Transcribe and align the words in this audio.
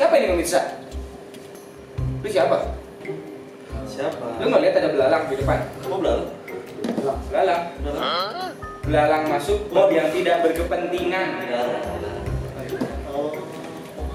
Siapa 0.00 0.16
ini 0.16 0.32
pemirsa? 0.32 0.80
Lu 2.24 2.28
siapa? 2.32 2.72
Siapa? 3.84 4.40
Lu 4.40 4.48
nggak 4.48 4.62
lihat 4.64 4.74
ada 4.80 4.88
belalang 4.96 5.28
di 5.28 5.36
depan? 5.36 5.60
Mau 5.92 6.00
belalang? 6.00 6.32
Belalang. 7.28 7.62
Belalang? 7.84 8.52
Belalang 8.80 9.22
masuk 9.28 9.68
klub 9.68 9.92
yang 9.92 10.08
tidak 10.08 10.40
berkepentingan. 10.40 11.28
Oh. 13.12 13.28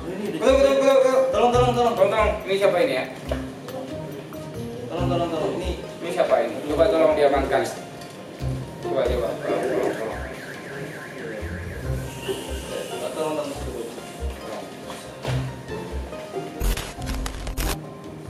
Ini 0.10 0.26
di- 0.34 0.40
Betul, 0.42 0.54
betul, 0.58 0.74
betul, 0.74 0.90
betul. 0.90 1.20
Tolong, 1.30 1.52
tolong, 1.54 1.74
tolong. 1.78 1.94
Tolong, 1.94 2.12
tolong. 2.18 2.32
Ini 2.50 2.56
siapa 2.58 2.78
ini 2.82 2.94
ya? 2.98 3.06
Tolong, 4.90 5.06
tolong, 5.06 5.30
tolong. 5.30 5.52
Ini 5.62 5.70
Ini 6.02 6.10
siapa 6.10 6.36
ini? 6.50 6.56
Coba 6.66 6.84
tolong 6.90 7.14
diamankan. 7.14 7.62
Coba, 8.82 9.02
coba. 9.06 9.30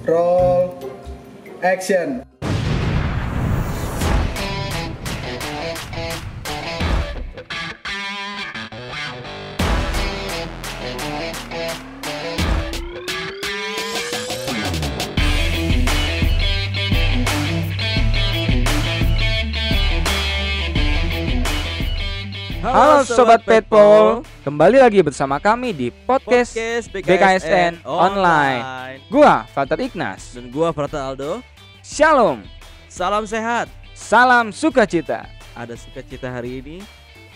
Roll 0.05 0.77
action. 1.63 2.21
Halo 22.61 23.05
Sobat 23.05 23.41
Petpol, 23.45 24.21
kembali 24.45 24.77
lagi 24.77 25.01
bersama 25.01 25.41
kami 25.41 25.73
di 25.73 25.87
podcast, 25.89 26.53
BKSN 26.93 27.81
Online. 27.81 29.01
Gua 29.09 29.41
Fatar 29.49 29.81
Ignas. 29.81 30.37
Dan 30.37 30.53
gua 30.53 30.69
Prata 30.69 31.01
Aldo. 31.01 31.41
Shalom, 31.81 32.45
Salam 32.85 33.25
sehat. 33.25 33.65
salam 33.97 34.53
sukacita. 34.53 35.25
Ada 35.57 35.73
sukacita 35.73 36.29
hari 36.29 36.61
ini 36.61 36.77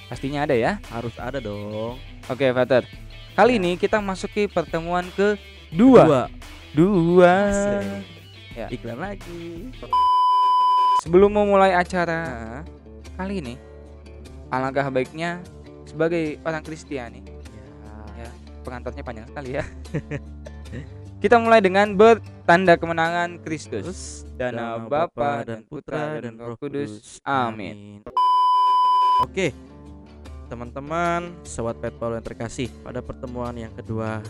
Pastinya 0.05 0.45
ada 0.45 0.53
ya. 0.53 0.77
harus 0.93 1.17
ada 1.17 1.41
dong. 1.41 1.97
Oke 2.30 2.45
Fatar, 2.53 2.85
kali 3.33 3.57
ini 3.57 3.73
kita 3.73 3.97
masuki 3.97 4.45
pertemuan 4.45 5.09
ke 5.17 5.33
dua. 5.73 6.30
Dua. 6.77 7.33
Asik. 7.49 8.05
Ya. 8.53 8.67
Iklan 8.69 9.02
lagi. 9.02 9.73
Sebelum 11.02 11.33
memulai 11.33 11.73
acara 11.73 12.21
Nah, 12.21 12.61
kali 13.17 13.41
ini, 13.41 13.57
alangkah 14.53 14.93
baiknya 14.93 15.41
sebagai 15.89 16.37
orang 16.45 16.61
Kristiani, 16.61 17.25
ya. 17.25 18.25
ya 18.25 18.29
pengantarnya 18.61 19.01
panjang 19.01 19.25
sekali 19.25 19.49
ya. 19.57 19.63
kita 21.23 21.35
mulai 21.41 21.59
dengan 21.59 21.97
bertanda 21.97 22.77
kemenangan 22.77 23.41
Kristus. 23.41 24.23
Dan 24.39 24.55
Bapa 24.87 25.43
dan 25.43 25.67
Putra 25.67 26.15
dan 26.21 26.39
Roh 26.39 26.55
Kudus. 26.55 27.19
Amin. 27.27 27.99
Oke. 29.19 29.51
Teman-teman, 30.47 31.35
sobat 31.45 31.77
Petpol 31.77 32.17
yang 32.17 32.25
terkasih, 32.25 32.71
pada 32.81 33.05
pertemuan 33.05 33.53
yang 33.53 33.69
kedua 33.75 34.23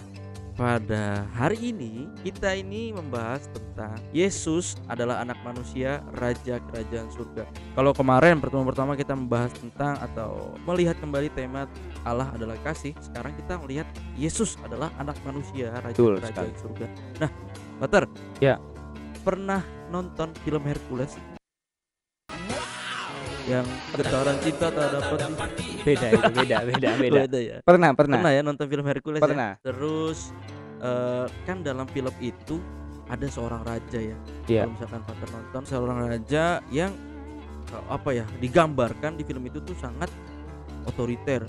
pada 0.59 1.23
hari 1.39 1.71
ini 1.71 2.11
kita 2.19 2.51
ini 2.51 2.91
membahas 2.91 3.47
tentang 3.47 3.95
Yesus 4.11 4.75
adalah 4.91 5.23
anak 5.23 5.39
manusia, 5.47 6.03
raja 6.19 6.59
kerajaan 6.59 7.07
surga. 7.15 7.47
Kalau 7.79 7.95
kemarin 7.95 8.43
pertemuan 8.43 8.67
pertama 8.67 8.99
kita 8.99 9.15
membahas 9.15 9.55
tentang 9.55 9.95
atau 10.03 10.51
melihat 10.67 10.99
kembali 10.99 11.31
tema 11.31 11.63
Allah 12.03 12.27
adalah 12.35 12.59
kasih, 12.59 12.91
sekarang 12.99 13.31
kita 13.39 13.55
melihat 13.63 13.87
Yesus 14.19 14.59
adalah 14.59 14.91
anak 14.99 15.15
manusia, 15.23 15.71
raja 15.79 15.95
Betul 15.95 16.19
kerajaan 16.19 16.51
sekali. 16.51 16.59
surga. 16.59 16.85
Nah, 17.23 17.31
Butter. 17.79 18.03
Ya. 18.43 18.59
Pernah 19.23 19.63
nonton 19.87 20.35
film 20.43 20.63
Hercules? 20.67 21.15
Yang 23.49 23.65
getaran 23.97 24.37
cinta 24.45 24.67
tak 24.69 24.87
dapat 24.93 25.19
Beda 25.81 26.07
itu, 26.13 26.27
beda, 26.37 26.57
beda, 26.69 26.89
beda. 27.01 27.19
Beda 27.25 27.39
ya. 27.41 27.57
Pernah, 27.65 27.89
pernah. 27.97 28.17
Pernah 28.21 28.31
ya 28.37 28.41
nonton 28.45 28.65
film 28.69 28.85
Hercules 28.85 29.19
ya? 29.19 29.25
Pernah. 29.25 29.49
Terus 29.65 30.19
eh, 30.79 31.25
kan 31.49 31.57
dalam 31.65 31.89
film 31.89 32.13
itu 32.21 32.61
ada 33.09 33.25
seorang 33.25 33.65
raja 33.65 33.97
ya. 33.97 34.17
Iya. 34.45 34.69
Kalau 34.69 34.73
misalkan 34.77 35.01
Pater 35.01 35.29
nonton 35.33 35.61
seorang 35.65 35.97
raja 36.05 36.61
yang 36.69 36.93
eh, 37.73 37.83
apa 37.89 38.09
ya 38.13 38.25
digambarkan 38.37 39.17
di 39.17 39.25
film 39.25 39.41
itu 39.49 39.57
tuh 39.65 39.73
sangat 39.81 40.13
otoriter. 40.85 41.41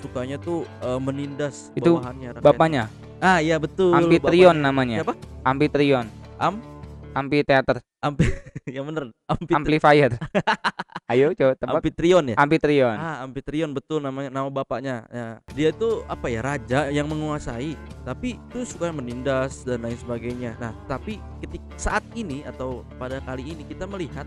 Sukanya 0.00 0.40
tuh 0.40 0.64
eh, 0.80 1.00
menindas 1.00 1.68
Itu 1.76 2.00
bawahannya. 2.00 2.40
rakyat. 2.40 2.44
Bapaknya, 2.44 2.84
Ah 3.24 3.38
iya 3.40 3.56
betul. 3.60 3.92
Amfitrion 3.94 4.56
namanya. 4.58 5.00
Siapa? 5.04 5.14
Amfitrion. 5.44 6.06
Am? 6.40 6.73
Amfiteater, 7.14 7.76
Ampi 8.02 8.26
yang 8.76 8.84
bener. 8.90 9.14
Ampit 9.30 9.54
amplifier. 9.54 10.12
Ayo 11.12 11.30
coba 11.36 11.52
tebak. 11.54 11.74
Amfitrion 11.78 12.24
ya. 12.32 12.36
Amfitrion. 12.40 12.96
Ah, 12.96 13.22
Amfitrion 13.22 13.70
betul 13.76 14.00
namanya 14.00 14.32
nama 14.32 14.48
bapaknya. 14.48 15.04
Ya, 15.12 15.26
dia 15.52 15.70
tuh 15.70 16.02
apa 16.08 16.26
ya 16.32 16.40
raja 16.40 16.88
yang 16.88 17.06
menguasai, 17.06 17.76
tapi 18.02 18.40
itu 18.50 18.64
suka 18.64 18.88
menindas 18.90 19.62
dan 19.62 19.84
lain 19.84 19.96
sebagainya. 20.00 20.56
Nah, 20.56 20.72
tapi 20.88 21.20
ketika 21.44 21.64
saat 21.76 22.04
ini 22.16 22.42
atau 22.48 22.82
pada 22.96 23.20
kali 23.22 23.52
ini 23.52 23.62
kita 23.68 23.84
melihat 23.84 24.24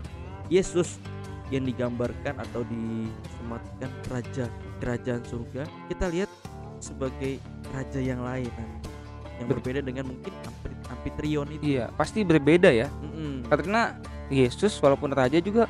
Yesus 0.48 0.96
yang 1.50 1.66
digambarkan 1.66 2.38
atau 2.40 2.62
disematkan 2.68 3.90
raja 4.08 4.46
kerajaan 4.78 5.22
surga, 5.26 5.66
kita 5.90 6.06
lihat 6.14 6.30
sebagai 6.78 7.42
raja 7.74 7.98
yang 7.98 8.22
lain 8.22 8.52
yang 9.38 9.46
Ber- 9.50 9.58
berbeda 9.58 9.82
dengan 9.82 10.14
mungkin 10.14 10.30
Amfitrion 10.90 11.46
itu. 11.48 11.76
Iya, 11.76 11.92
pasti 11.94 12.22
berbeda 12.22 12.68
ya. 12.68 12.88
Mm-mm. 13.00 13.46
Karena 13.46 13.96
Yesus 14.28 14.76
walaupun 14.78 15.08
raja 15.10 15.38
juga 15.38 15.64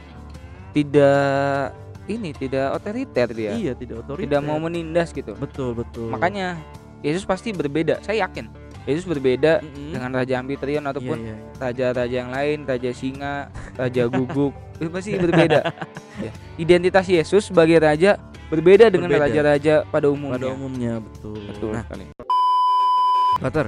tidak 0.73 1.73
ini 2.07 2.33
tidak 2.33 2.73
otoriter 2.75 3.29
dia. 3.31 3.53
Iya, 3.53 3.73
tidak 3.75 4.03
otoriter. 4.03 4.25
Tidak 4.25 4.41
mau 4.41 4.57
menindas 4.59 5.13
gitu. 5.13 5.35
Betul, 5.35 5.77
betul. 5.77 6.09
Makanya 6.09 6.57
Yesus 7.01 7.23
pasti 7.23 7.53
berbeda. 7.53 8.01
Saya 8.01 8.25
yakin. 8.25 8.49
Yesus 8.83 9.05
berbeda 9.05 9.61
Mm-mm. 9.61 9.93
dengan 9.93 10.11
raja 10.15 10.41
Amfitrion 10.41 10.81
ataupun 10.83 11.21
Iya, 11.21 11.29
iya, 11.29 11.37
iya. 11.37 11.61
raja-raja 11.61 12.17
yang 12.17 12.31
lain, 12.33 12.59
raja 12.65 12.91
singa, 12.91 13.53
raja 13.77 14.09
guguk, 14.09 14.57
itu 14.81 14.89
pasti 14.89 15.11
berbeda. 15.15 15.61
ya. 16.25 16.33
Identitas 16.57 17.05
Yesus 17.05 17.53
sebagai 17.53 17.77
raja 17.79 18.17
berbeda 18.49 18.89
dengan 18.89 19.13
raja-raja 19.13 19.85
pada 19.85 20.09
umumnya. 20.09 20.41
pada 20.41 20.49
umumnya 20.51 20.93
betul. 21.05 21.37
Betul 21.37 21.71
Nah, 21.77 21.85
sekali. 21.85 22.05
Pater, 23.39 23.67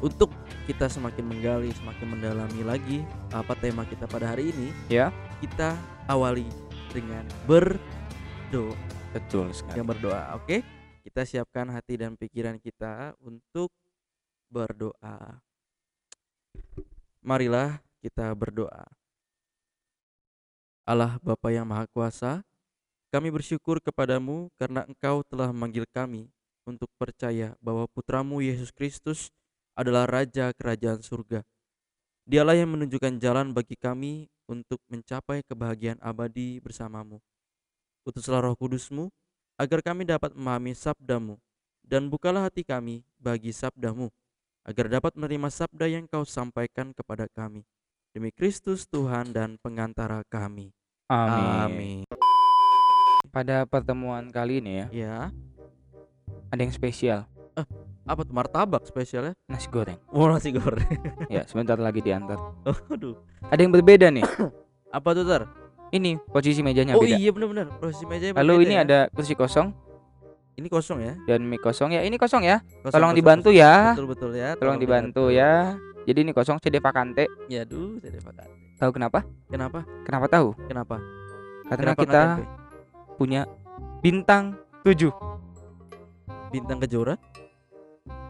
untuk 0.00 0.32
kita 0.64 0.88
semakin 0.88 1.24
menggali, 1.28 1.70
semakin 1.76 2.06
mendalami 2.16 2.62
lagi 2.64 2.98
apa 3.32 3.52
tema 3.60 3.84
kita 3.84 4.08
pada 4.08 4.32
hari 4.32 4.48
ini, 4.48 4.72
Ya. 4.88 5.12
kita 5.44 5.76
awali 6.08 6.48
dengan 6.92 7.24
berdoa. 7.44 8.72
Betul 9.12 9.52
sekali. 9.52 9.78
Yang 9.78 9.88
berdoa, 9.94 10.22
oke? 10.40 10.56
Kita 11.04 11.22
siapkan 11.28 11.68
hati 11.68 12.00
dan 12.00 12.16
pikiran 12.16 12.56
kita 12.56 13.12
untuk 13.20 13.68
berdoa. 14.48 15.38
Marilah 17.20 17.78
kita 18.00 18.32
berdoa. 18.32 18.88
Allah 20.84 21.16
Bapa 21.20 21.48
yang 21.52 21.64
Maha 21.64 21.88
Kuasa, 21.88 22.44
kami 23.12 23.32
bersyukur 23.32 23.80
kepadamu 23.80 24.52
karena 24.56 24.84
Engkau 24.84 25.24
telah 25.24 25.48
memanggil 25.52 25.88
kami 25.88 26.28
untuk 26.68 26.88
percaya 26.96 27.52
bahwa 27.60 27.84
putramu 27.88 28.40
Yesus 28.40 28.72
Kristus 28.72 29.32
adalah 29.74 30.06
Raja 30.06 30.54
Kerajaan 30.54 31.02
Surga. 31.02 31.42
Dialah 32.24 32.56
yang 32.56 32.72
menunjukkan 32.72 33.20
jalan 33.20 33.52
bagi 33.52 33.76
kami 33.76 34.32
untuk 34.48 34.80
mencapai 34.88 35.44
kebahagiaan 35.44 36.00
abadi 36.00 36.62
bersamamu. 36.62 37.20
Utuslah 38.08 38.40
roh 38.40 38.56
kudusmu 38.56 39.12
agar 39.60 39.84
kami 39.84 40.08
dapat 40.08 40.32
memahami 40.32 40.72
sabdamu 40.72 41.36
dan 41.84 42.08
bukalah 42.08 42.48
hati 42.48 42.64
kami 42.64 43.04
bagi 43.20 43.52
sabdamu 43.52 44.08
agar 44.64 44.88
dapat 44.88 45.12
menerima 45.14 45.52
sabda 45.52 45.86
yang 45.88 46.08
kau 46.08 46.24
sampaikan 46.24 46.96
kepada 46.96 47.28
kami. 47.28 47.68
Demi 48.16 48.32
Kristus 48.32 48.88
Tuhan 48.88 49.36
dan 49.36 49.60
pengantara 49.60 50.24
kami. 50.30 50.72
Amin. 51.12 52.08
Pada 53.28 53.66
pertemuan 53.68 54.30
kali 54.32 54.62
ini 54.62 54.72
ya, 54.80 54.86
Ya, 54.94 55.16
ada 56.48 56.60
yang 56.62 56.72
spesial, 56.72 57.26
apa 58.04 58.20
tuh 58.22 58.34
martabak 58.36 58.84
spesial 58.84 59.22
ya? 59.24 59.32
nasi 59.48 59.66
goreng. 59.66 59.96
Oh, 60.12 60.28
nasi 60.28 60.52
goreng. 60.52 60.84
ya, 61.34 61.44
sebentar 61.48 61.76
lagi 61.76 62.00
diantar. 62.00 62.36
Aduh. 62.92 63.16
Ada 63.48 63.60
yang 63.60 63.72
berbeda 63.72 64.12
nih. 64.12 64.24
Apa 64.94 65.10
tuh, 65.10 65.26
Tar? 65.26 65.50
Ini 65.90 66.22
posisi 66.30 66.62
mejanya 66.62 66.94
Oh 66.94 67.02
beda. 67.02 67.18
iya 67.18 67.30
benar-benar. 67.34 67.66
Posisi 67.82 68.06
mejanya 68.06 68.38
Lalu 68.38 68.66
ini 68.66 68.74
ya. 68.76 68.82
ada 68.82 68.98
kursi 69.10 69.34
kosong 69.34 69.74
ini 70.54 70.70
kosong 70.70 71.02
ya. 71.02 71.18
dan 71.26 71.42
mic 71.42 71.58
kosong 71.58 71.90
ya. 71.90 72.06
Ini 72.06 72.14
kosong 72.14 72.46
ya. 72.46 72.62
Kosong, 72.82 72.94
Tolong 72.94 73.10
kosong, 73.10 73.18
dibantu 73.18 73.50
kosong. 73.50 73.58
ya. 73.58 73.74
Betul 73.90 74.06
betul 74.06 74.30
ya. 74.34 74.48
Tolong 74.54 74.78
dibantu 74.78 75.24
ya. 75.30 75.74
Jadi 76.06 76.18
ini 76.22 76.30
kosong 76.30 76.62
CD 76.62 76.78
vakante. 76.78 77.26
Ya, 77.50 77.66
aduh, 77.66 77.98
saya 77.98 78.22
pakai. 78.22 78.46
Tahu 78.78 78.90
kenapa? 78.94 79.26
Kenapa? 79.50 79.82
Kenapa 80.06 80.26
tahu? 80.30 80.54
Kenapa? 80.70 81.02
Karena 81.66 81.90
Kenapa 81.96 82.02
kita 82.06 82.22
punya 83.16 83.40
bintang 83.98 84.54
7. 84.86 85.10
bintang 86.50 86.78
kejora 86.78 87.18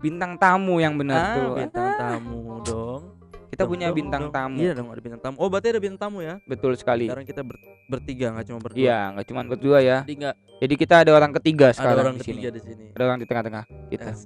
bintang 0.00 0.37
tamu 0.37 0.79
yang 0.79 0.94
benar 0.94 1.19
Ah, 1.19 1.35
tuh. 1.35 1.55
bintang 1.56 1.91
tamu 1.97 2.41
dong. 2.62 3.03
Kita 3.49 3.62
Dong, 3.62 3.71
punya 3.71 3.87
dong, 3.87 3.97
bintang 3.97 4.23
dong. 4.25 4.35
tamu. 4.35 4.59
Iya 4.59 4.73
dong 4.75 4.88
ada 4.91 5.00
bintang 5.00 5.23
tamu. 5.23 5.37
Oh 5.38 5.47
berarti 5.47 5.69
ada 5.71 5.79
bintang 5.79 6.00
tamu 6.00 6.19
ya? 6.21 6.35
Betul 6.44 6.75
sekali. 6.75 7.06
Sekarang 7.06 7.23
kita 7.25 7.41
ber- 7.41 7.62
bertiga 7.87 8.26
nggak 8.35 8.44
cuma 8.44 8.59
berdua. 8.59 8.81
Iya, 8.81 8.99
nggak 9.15 9.26
cuma 9.29 9.41
berdua 9.44 9.79
ya. 9.79 9.99
Nggak 10.03 10.35
Jadi 10.56 10.75
kita 10.76 10.94
ada 11.00 11.11
orang 11.12 11.31
ketiga 11.32 11.67
ada 11.71 11.76
sekarang 11.76 12.03
orang 12.05 12.15
di 12.15 12.23
sini. 12.23 12.35
ketiga 12.37 12.50
di 12.50 12.61
sini. 12.61 12.85
Ada 12.91 13.03
orang 13.05 13.19
di 13.19 13.26
tengah-tengah 13.26 13.65
kita. 13.88 14.11
Yes. 14.11 14.21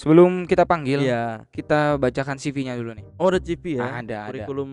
Sebelum 0.00 0.30
kita 0.44 0.64
panggil, 0.64 0.98
Iya. 1.00 1.46
kita 1.48 1.94
bacakan 1.96 2.34
CV-nya 2.36 2.74
dulu 2.74 2.90
nih. 2.92 3.06
Oh 3.16 3.28
ada 3.28 3.38
GP 3.38 3.78
ya? 3.78 3.86
Ada, 3.92 4.02
ada. 4.02 4.18
Kurikulum 4.28 4.68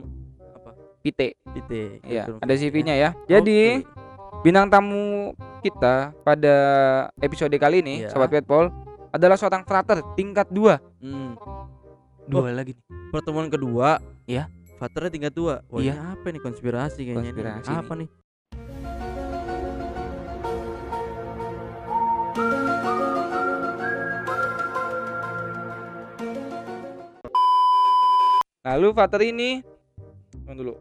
apa? 0.51 0.69
Pite. 1.00 1.38
PT. 1.48 1.72
Iya, 2.01 2.25
kurikulum 2.25 2.40
ada 2.40 2.50
PT. 2.51 2.62
CV-nya 2.63 2.96
ya. 2.96 3.10
Jadi, 3.28 3.60
Oke. 3.80 4.42
bintang 4.42 4.66
tamu 4.68 5.38
kita 5.62 6.18
pada 6.19 6.56
episode 7.16 7.54
kali 7.54 7.86
ini, 7.86 7.96
Iya. 8.01 8.10
Sobat 8.10 8.34
Petpol, 8.34 8.74
adalah 9.10 9.38
seorang 9.38 9.66
frater 9.66 10.02
tingkat 10.14 10.48
2. 10.54 10.78
Hmm. 11.02 11.34
Dua 12.30 12.54
lagi 12.54 12.78
nih. 12.78 12.86
Pertemuan 13.10 13.50
kedua. 13.50 13.98
Iya. 14.30 14.46
Faternya 14.78 15.12
tingkat 15.12 15.34
dua. 15.34 15.66
Wah, 15.68 15.82
Iya. 15.82 16.14
apa 16.14 16.30
nih 16.30 16.40
konspirasi 16.40 17.02
kayaknya 17.04 17.34
Konspirasi 17.36 17.68
nih. 17.68 17.80
Apa 17.84 17.94
nih? 17.98 18.10
Lalu 28.64 28.88
frater 28.94 29.22
ini 29.26 29.50
Tunggu 30.46 30.54
dulu. 30.62 30.74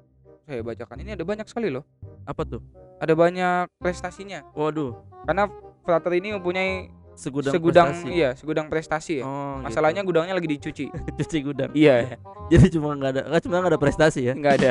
Saya 0.45 0.65
bacakan. 0.65 1.01
Ini 1.05 1.17
ada 1.17 1.25
banyak 1.25 1.45
sekali 1.49 1.69
loh. 1.69 1.85
Apa 2.25 2.45
tuh? 2.45 2.61
Ada 3.01 3.13
banyak 3.13 3.69
prestasinya. 3.81 4.45
Waduh, 4.57 4.97
Karena 5.29 5.45
frater 5.85 6.13
ini 6.17 6.33
mempunyai 6.37 6.89
segudang, 7.19 7.51
segudang 7.51 7.89
prestasi. 7.91 8.09
iya, 8.13 8.31
segudang 8.33 8.67
prestasi 8.69 9.13
ya. 9.19 9.25
Oh, 9.27 9.59
Masalahnya 9.59 10.01
gudangnya 10.01 10.33
lagi 10.33 10.47
dicuci. 10.49 10.87
gitu. 10.87 11.11
cuci 11.19 11.39
gudang. 11.43 11.71
iya, 11.75 12.15
Jadi 12.51 12.71
cuma 12.71 12.95
nggak 12.95 13.11
ada, 13.11 13.23
nggak 13.27 13.43
cuma 13.43 13.55
nggak 13.59 13.73
ada 13.75 13.81
prestasi 13.81 14.21
ya? 14.23 14.33
nggak 14.33 14.55
ada. 14.57 14.71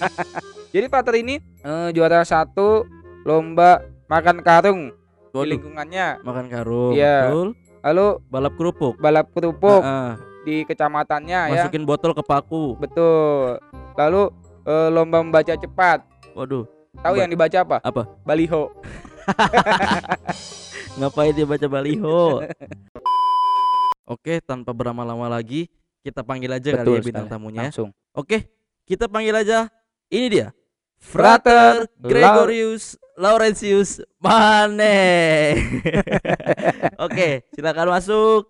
Jadi 0.74 0.86
frater 0.86 1.14
ini 1.16 1.34
eh, 1.60 1.88
juara 1.90 2.22
satu 2.22 2.86
lomba 3.22 3.82
makan 4.06 4.38
karung 4.40 4.80
di 5.28 5.34
Waduh, 5.34 5.50
lingkungannya. 5.50 6.22
makan 6.22 6.46
karung. 6.46 6.94
Iya. 6.94 7.26
Betul. 7.26 7.48
Lalu 7.82 8.06
Balap 8.24 8.54
kerupuk. 8.54 8.94
balap 8.96 9.26
kerupuk 9.28 9.82
Ah, 9.82 9.90
ah. 9.90 10.12
di 10.42 10.62
kecamatannya 10.62 11.40
ya. 11.50 11.54
Masukin 11.58 11.82
botol 11.82 12.10
ke 12.10 12.22
paku. 12.22 12.78
Betul. 12.78 13.58
Lalu 13.92 14.22
eh, 14.64 14.88
lomba 14.88 15.20
membaca 15.20 15.52
cepat. 15.52 16.00
Waduh, 16.32 16.64
Tahu 16.96 17.14
yang 17.14 17.28
dibaca 17.28 17.58
apa? 17.60 17.76
apa? 17.80 18.02
Baliho. 18.22 18.70
Ngapain 20.94 21.34
dia 21.34 21.42
baca 21.42 21.66
baliho? 21.66 22.38
Oke, 24.14 24.38
tanpa 24.44 24.70
berlama-lama 24.70 25.26
lagi, 25.26 25.66
kita 26.04 26.20
panggil 26.20 26.52
aja 26.52 26.76
kali 26.76 26.86
ya 26.86 27.00
bintang 27.02 27.26
sekali. 27.26 27.34
tamunya. 27.34 27.60
Langsung. 27.66 27.90
Oke, 28.12 28.46
kita 28.84 29.08
panggil 29.08 29.34
aja. 29.34 29.66
Ini 30.06 30.26
dia. 30.28 30.48
Frater 31.00 31.84
Frater 31.84 32.00
Gregorius 32.00 32.94
Laurentius 33.16 34.00
Mane. 34.20 35.56
Oke, 37.04 37.48
silakan 37.52 37.88
masuk. 37.90 38.46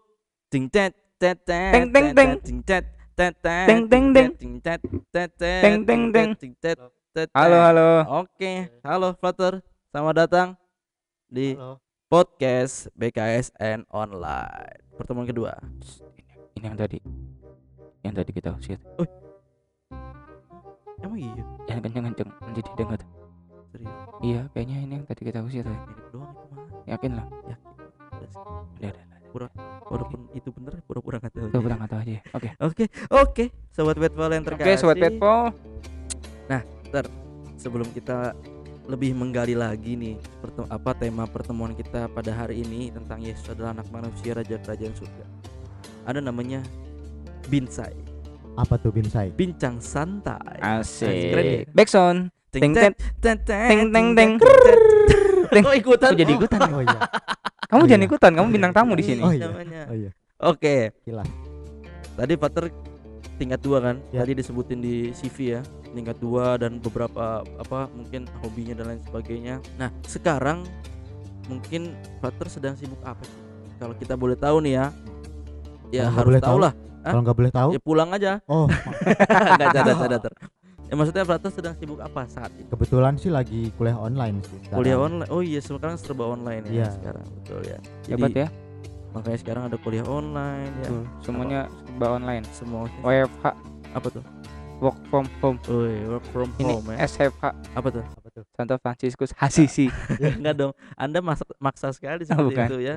Ting 0.50 0.69
tet 0.69 0.93
tet 1.17 1.38
tet 1.43 1.73
Teng, 1.73 1.87
teng, 1.90 2.06
teng. 2.12 2.31
ting 2.43 2.61
tet 2.62 2.85
tet 3.17 3.35
tet 3.40 3.67
Teng, 3.67 3.82
teng, 3.90 4.05
teng. 4.12 4.29
ting 4.37 4.55
tet 4.61 4.81
tet 5.11 5.31
tet 5.35 5.62
Teng, 5.64 5.76
teng, 5.82 6.02
teng. 6.12 6.31
ting 6.38 6.52
tet 6.61 6.79
tet 7.11 7.29
Halo, 7.32 7.58
halo. 7.58 7.88
Oke, 8.23 8.69
halo 8.85 9.14
Flutter. 9.19 9.62
Selamat 9.90 10.14
datang 10.26 10.49
di 11.26 11.55
Halo. 11.55 11.79
Podcast 12.14 12.94
BKSN 12.94 13.90
Online. 13.90 14.78
Pertemuan 14.94 15.26
kedua. 15.26 15.50
Ini 16.55 16.70
yang 16.70 16.78
tadi. 16.78 17.02
Yang 18.06 18.14
tadi 18.22 18.31
kita 18.31 18.55
usir. 18.55 18.78
Emang 21.02 21.19
iya? 21.19 21.43
Yang 21.66 21.90
kenceng-kenceng 21.90 22.31
nanti 22.38 22.61
didengar. 22.70 23.02
Serius? 23.75 23.90
Iya, 24.22 24.46
kayaknya 24.55 24.76
ini 24.87 24.93
yang 25.02 25.06
tadi 25.11 25.22
kita 25.26 25.43
usir. 25.43 25.66
Mirip 25.66 26.06
doang 26.14 26.31
itu 26.38 26.46
mah. 26.55 26.66
Yakin 26.87 27.11
lah. 27.19 27.26
Yakin. 27.50 27.66
Udah, 27.99 28.31
Udah, 28.78 28.93
udah. 29.34 29.50
Walaupun 29.90 30.20
itu 30.38 30.49
bener, 30.55 30.87
pura-pura 30.87 31.19
nggak 31.19 31.34
tahu. 31.34 31.50
Kita 31.50 31.58
pulang 31.66 31.82
atau 31.82 31.99
aja 31.99 32.12
ya. 32.14 32.22
Oke. 32.31 32.49
Oke, 32.62 32.84
oke, 33.11 33.44
sobat 33.75 33.99
Petpol 33.99 34.31
yang 34.31 34.46
Oke, 34.46 34.55
terkasih. 34.55 34.78
sobat 34.78 35.02
Petpol. 35.02 35.50
Sebelum 37.58 37.90
kita 37.90 38.38
lebih 38.85 39.13
menggali 39.13 39.53
lagi 39.53 39.97
nih 39.97 40.15
pertem- 40.39 40.69
apa 40.69 40.93
tema 40.93 41.25
pertemuan 41.25 41.73
kita 41.73 42.05
pada 42.07 42.31
hari 42.31 42.61
ini 42.61 42.93
tentang 42.93 43.17
Yesus 43.19 43.49
adalah 43.49 43.73
anak 43.73 43.89
manusia 43.89 44.33
raja 44.33 44.57
kerajaan 44.57 44.93
surga. 44.93 45.25
Ada 46.05 46.21
namanya 46.21 46.61
Binsai, 47.45 47.93
Apa 48.55 48.77
tuh 48.77 48.89
Binsai? 48.89 49.29
bincang 49.31 49.81
santai. 49.81 50.61
Asik. 50.61 51.09
Keren 51.31 51.45
ya? 51.45 51.61
Backsound. 51.71 52.19
Tet, 52.49 52.63
tet, 52.63 52.95
tet, 53.19 53.39
Teng, 53.43 53.91
teng, 53.91 54.09
teng. 54.15 54.31
Kok 55.51 55.75
ikutan? 55.75 56.11
Kok 56.13 56.19
jadi 56.19 56.33
ikutan? 56.35 56.61
Oh 56.69 56.81
iya. 56.81 56.99
Kamu 57.67 57.83
Oh, 57.83 57.89
jangan 57.89 58.01
iya. 58.01 58.09
ikutan, 58.09 58.31
kamu 58.31 58.47
bintang 58.49 58.73
tamu 58.73 58.93
di 58.95 59.03
Ini 59.03 59.11
sini. 59.11 59.23
Oh, 59.23 59.33
iya. 59.33 59.49
Oh 59.85 59.97
iya. 59.97 60.11
Oke. 60.41 60.77
Gila. 61.03 61.25
Tadi 62.15 62.35
Pater 62.37 62.65
tingkat 63.35 63.59
dua 63.59 63.83
kan? 63.83 63.97
Ya. 64.09 64.23
Tadi 64.23 64.39
disebutin 64.39 64.79
di 64.79 65.11
CV 65.11 65.37
ya, 65.51 65.61
tingkat 65.94 66.19
dua 66.19 66.55
dan 66.56 66.76
beberapa 66.76 67.25
apa 67.56 67.87
mungkin 67.88 68.26
hobinya 68.41 68.75
dan 68.75 68.87
lain 68.91 69.02
sebagainya. 69.02 69.55
Nah, 69.75 69.94
sekarang 70.02 70.67
mungkin 71.44 71.93
Pater 72.19 72.49
sedang 72.49 72.75
sibuk 72.75 72.99
apa 73.00 73.23
sih? 73.23 73.41
Kalau 73.76 73.94
kita 73.94 74.14
boleh 74.14 74.35
tahu 74.35 74.58
nih 74.61 74.75
ya. 74.75 74.87
Ya 75.88 76.02
nggak 76.05 76.14
harus 76.17 76.29
boleh 76.29 76.43
tahu 76.43 76.58
lah. 76.58 76.73
Kalau 77.05 77.20
nggak 77.20 77.37
boleh 77.37 77.52
tahu, 77.52 77.69
Ya 77.70 77.81
pulang 77.81 78.11
aja. 78.11 78.32
oh 78.46 78.64
Enggak 78.64 79.76
ada 79.76 79.93
ada. 80.19 80.31
Ya 80.85 80.94
maksudnya 80.94 81.25
Pater 81.25 81.50
sedang 81.50 81.75
sibuk 81.75 81.97
apa 81.99 82.25
saat 82.26 82.52
ini? 82.55 82.69
kebetulan 82.69 83.17
sih 83.17 83.29
lagi 83.29 83.73
kuliah 83.75 83.97
online 83.97 84.40
sih. 84.43 84.58
sekarang. 84.61 84.79
Kuliah 84.79 84.99
online. 84.99 85.29
Oh 85.29 85.40
iya, 85.40 85.61
sekarang 85.61 85.97
serba 85.97 86.25
online 86.29 86.62
ya 86.67 86.73
Iya. 86.75 86.88
sekarang. 86.93 87.26
Betul 87.40 87.61
ya. 87.64 87.79
Hebat 88.06 88.32
ya. 88.35 88.49
makanya 89.11 89.38
sekarang 89.38 89.62
ada 89.64 89.76
kuliah 89.79 90.02
online 90.05 90.73
ya. 90.76 90.88
Betul. 90.90 91.02
Semuanya 91.20 91.61
serba 91.85 92.06
online. 92.11 92.44
Semua 92.50 92.81
WFH, 93.00 93.44
apa 93.93 94.08
tuh? 94.11 94.25
Work 94.81 94.99
from 95.09 95.25
home. 95.41 95.59
Woi, 95.67 95.94
work 96.09 96.25
from 96.31 96.49
Ini 96.56 96.73
home 96.73 96.87
ya. 96.94 97.05
SFH, 97.05 97.44
Apa 97.75 97.88
tuh? 97.91 98.05
Apa 98.05 98.29
tuh? 98.31 98.44
Santo 98.53 98.75
Franciscus 98.79 99.31
Hasisi. 99.35 99.87
Enggak 100.38 100.54
dong. 100.54 100.73
Anda 100.95 101.19
maksa, 101.19 101.45
maksa 101.59 101.88
sekali 101.90 102.23
Oh, 102.25 102.28
seperti 102.28 102.47
bukan. 102.50 102.69
itu 102.69 102.78
ya. 102.83 102.97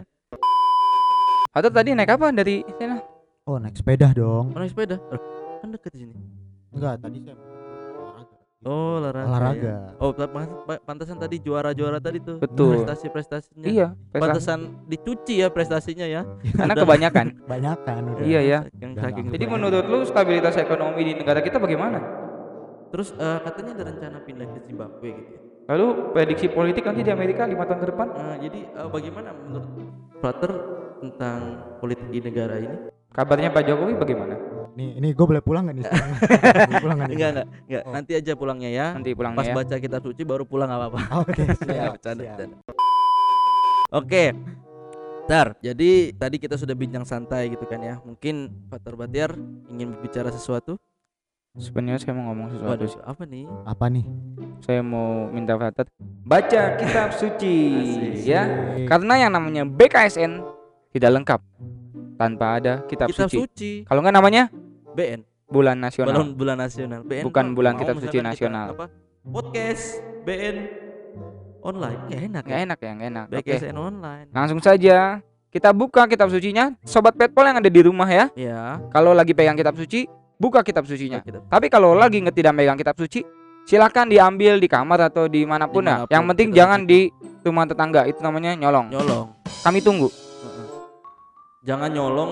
Atau 1.51 1.69
tadi 1.69 1.89
naik 1.91 2.11
apa 2.11 2.29
dari 2.29 2.61
sana? 2.77 3.01
Oh 3.47 3.57
naik 3.57 3.73
sepeda 3.73 4.11
dong. 4.11 4.53
Oh, 4.53 4.59
naik 4.59 4.71
sepeda. 4.71 4.99
Kan 5.59 5.73
dekat 5.73 5.91
di 5.95 6.05
sini. 6.05 6.13
Enggak, 6.69 7.01
tadi 7.01 7.17
saya. 7.23 7.35
Oh, 8.65 8.97
olahraga. 8.97 9.29
Olahraga. 9.29 9.69
ya. 9.69 10.01
Oh, 10.01 10.09
pa- 10.11 10.25
pa- 10.25 10.49
pa- 10.65 10.81
pantesan 10.81 11.21
tadi 11.21 11.37
juara-juara 11.37 12.01
tadi 12.01 12.17
tuh. 12.17 12.41
Betul. 12.41 12.81
Prestasi-prestasinya. 12.81 13.63
Iya, 13.63 13.87
prestasi. 13.93 14.17
Pantesan 14.17 14.59
dicuci 14.89 15.33
ya 15.39 15.47
prestasinya 15.53 16.05
ya. 16.05 16.21
Karena 16.57 16.73
Udah. 16.73 16.83
kebanyakan. 16.83 17.25
Banyakan 17.53 18.01
udah. 18.11 18.23
Iya, 18.25 18.39
ya. 18.41 18.59
Yang 18.75 18.91
saking. 18.97 19.25
Jadi 19.29 19.45
kebanyakan. 19.45 19.53
menurut 19.53 19.85
lu 19.85 19.99
stabilitas 20.03 20.55
ekonomi 20.57 21.01
di 21.03 21.13
negara 21.15 21.39
kita 21.39 21.57
bagaimana? 21.57 21.99
terus 22.87 23.11
eh, 23.11 23.39
katanya 23.43 23.75
ada 23.75 23.83
rencana 23.91 24.17
pindah 24.23 24.47
ke 24.47 24.59
Zimbabwe 24.63 25.11
gitu. 25.11 25.31
ya. 25.35 25.39
Lalu 25.67 25.85
prediksi 26.15 26.47
politik 26.47 26.87
nanti 26.87 27.03
di 27.03 27.11
Amerika 27.11 27.43
lima 27.43 27.67
tahun 27.67 27.83
ke 27.83 27.87
depan? 27.91 28.07
Eh, 28.15 28.35
jadi 28.47 28.59
eh, 28.63 28.87
bagaimana 28.87 29.29
menurut 29.35 29.67
Prater 30.17 30.51
tentang 30.97 31.39
politik 31.77 32.07
di 32.07 32.23
negara 32.23 32.55
ini? 32.57 32.87
Kabarnya 33.11 33.51
Pak 33.51 33.63
Jokowi 33.67 33.93
bagaimana? 33.93 34.39
Nih, 34.77 34.93
ini 34.93 35.09
gue 35.09 35.25
boleh 35.25 35.41
pulang 35.41 35.65
nggak 35.65 35.75
nih? 35.75 35.85
pulang 36.85 36.95
nggak 37.01 37.09
nih? 37.09 37.15
Enggak 37.17 37.29
enggak 37.33 37.47
enggak. 37.65 37.81
Oh. 37.81 37.93
Nanti 37.97 38.11
aja 38.13 38.31
pulangnya 38.37 38.69
ya. 38.69 38.87
Nanti 38.93 39.09
pulangnya 39.17 39.37
Pas 39.41 39.49
ya. 39.49 39.55
baca 39.57 39.75
kitab 39.81 40.01
suci 40.05 40.21
baru 40.21 40.45
pulang 40.45 40.69
nggak 40.69 40.79
apa-apa. 40.79 40.99
Oh, 41.09 41.21
Oke, 41.25 41.43
siap. 41.65 41.97
Oke. 43.89 44.23
Tar, 45.27 45.59
jadi 45.59 46.15
tadi 46.15 46.37
kita 46.39 46.55
sudah 46.55 46.71
bincang 46.71 47.03
santai 47.03 47.49
gitu 47.49 47.65
kan 47.65 47.81
ya. 47.81 47.97
Mungkin 47.99 48.47
Pater 48.69 48.93
Batiar 48.95 49.33
ingin 49.67 49.91
berbicara 49.91 50.29
sesuatu. 50.29 50.77
Sebenarnya 51.57 51.97
saya 51.97 52.13
mau 52.13 52.29
ngomong 52.31 52.53
sesuatu 52.53 52.85
Waduh, 52.85 52.87
sih. 52.87 53.01
apa 53.01 53.23
nih? 53.25 53.45
Apa 53.65 53.85
nih? 53.89 54.05
Saya 54.61 54.85
mau 54.85 55.25
minta 55.27 55.57
Fatat 55.57 55.89
baca 56.21 56.63
kitab 56.77 57.09
suci 57.11 57.55
Asik. 58.13 58.29
ya. 58.29 58.43
Karena 58.85 59.13
yang 59.17 59.33
namanya 59.33 59.65
BKSN 59.65 60.37
tidak 60.93 61.11
lengkap 61.17 61.41
tanpa 62.13 62.61
ada 62.61 62.73
kitab, 62.85 63.09
Kitab 63.09 63.25
suci. 63.25 63.37
suci. 63.41 63.71
Kalau 63.83 64.05
nggak 64.05 64.15
namanya 64.15 64.53
BN. 64.97 65.21
bulan 65.47 65.77
nasional. 65.77 66.11
Bulan 66.11 66.27
bulan 66.33 66.57
nasional. 66.57 67.01
BN. 67.05 67.23
Bukan 67.29 67.45
bulan 67.53 67.73
mau 67.77 67.79
kitab 67.85 67.95
suci 68.01 68.17
misalkan 68.17 68.25
kita 68.25 68.33
nasional. 68.33 68.67
Apa? 68.73 68.85
Podcast 69.29 69.85
BN 70.25 70.55
online. 71.61 71.99
Nggak 72.09 72.21
enak. 72.25 72.43
Nggak 72.43 72.57
ya? 72.57 72.65
enak 72.65 72.77
ya, 72.81 72.91
nggak 72.91 73.09
enak. 73.13 73.25
BKSN 73.29 73.77
online. 73.77 74.27
Langsung 74.33 74.59
saja 74.59 74.97
kita 75.53 75.69
buka 75.71 76.09
kitab 76.09 76.33
sucinya, 76.33 76.73
sobat 76.81 77.13
petpol 77.13 77.45
yang 77.45 77.61
ada 77.61 77.69
di 77.69 77.81
rumah 77.85 78.09
ya. 78.09 78.25
Ya. 78.33 78.81
Kalau 78.89 79.13
lagi 79.13 79.37
pegang 79.37 79.55
kitab 79.55 79.77
suci, 79.77 80.09
buka 80.41 80.65
kitab 80.65 80.89
sucinya. 80.89 81.21
Kitab. 81.21 81.45
Tapi 81.45 81.67
kalau 81.69 81.93
lagi 81.93 82.17
nggak 82.17 82.33
tidak 82.33 82.53
megang 82.57 82.75
kitab 82.75 82.97
suci, 82.97 83.21
silakan 83.69 84.09
diambil 84.09 84.57
di 84.57 84.65
kamar 84.65 85.13
atau 85.13 85.29
di 85.29 85.45
mana 85.45 85.69
pun 85.69 85.85
ya. 85.85 85.85
Di 85.85 85.93
mana 85.93 86.05
pun 86.09 86.13
Yang 86.17 86.23
penting 86.33 86.47
kita 86.49 86.57
jangan 86.57 86.79
di 86.89 86.99
rumah 87.45 87.63
tetangga. 87.69 88.01
Itu 88.09 88.19
namanya 88.25 88.57
nyolong. 88.57 88.89
Nyolong. 88.89 89.27
Kami 89.61 89.79
tunggu. 89.85 90.09
Jangan 91.61 91.89
nyolong 91.93 92.31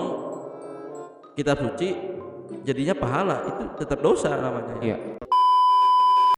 kitab 1.36 1.60
suci 1.60 2.15
jadinya 2.66 2.94
pahala 2.94 3.36
itu 3.46 3.62
tetap 3.80 3.98
dosa 4.02 4.34
namanya. 4.36 4.74
Iya. 4.82 4.96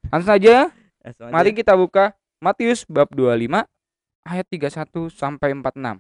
Langsung 0.09 0.31
saja, 0.33 0.57
Langsung 1.05 1.25
aja. 1.29 1.33
mari 1.33 1.51
kita 1.53 1.73
buka 1.77 2.17
Matius 2.39 2.87
bab 2.87 3.11
25 3.13 3.67
ayat 4.29 4.47
31 4.47 5.11
sampai 5.11 5.53
46. 5.57 5.99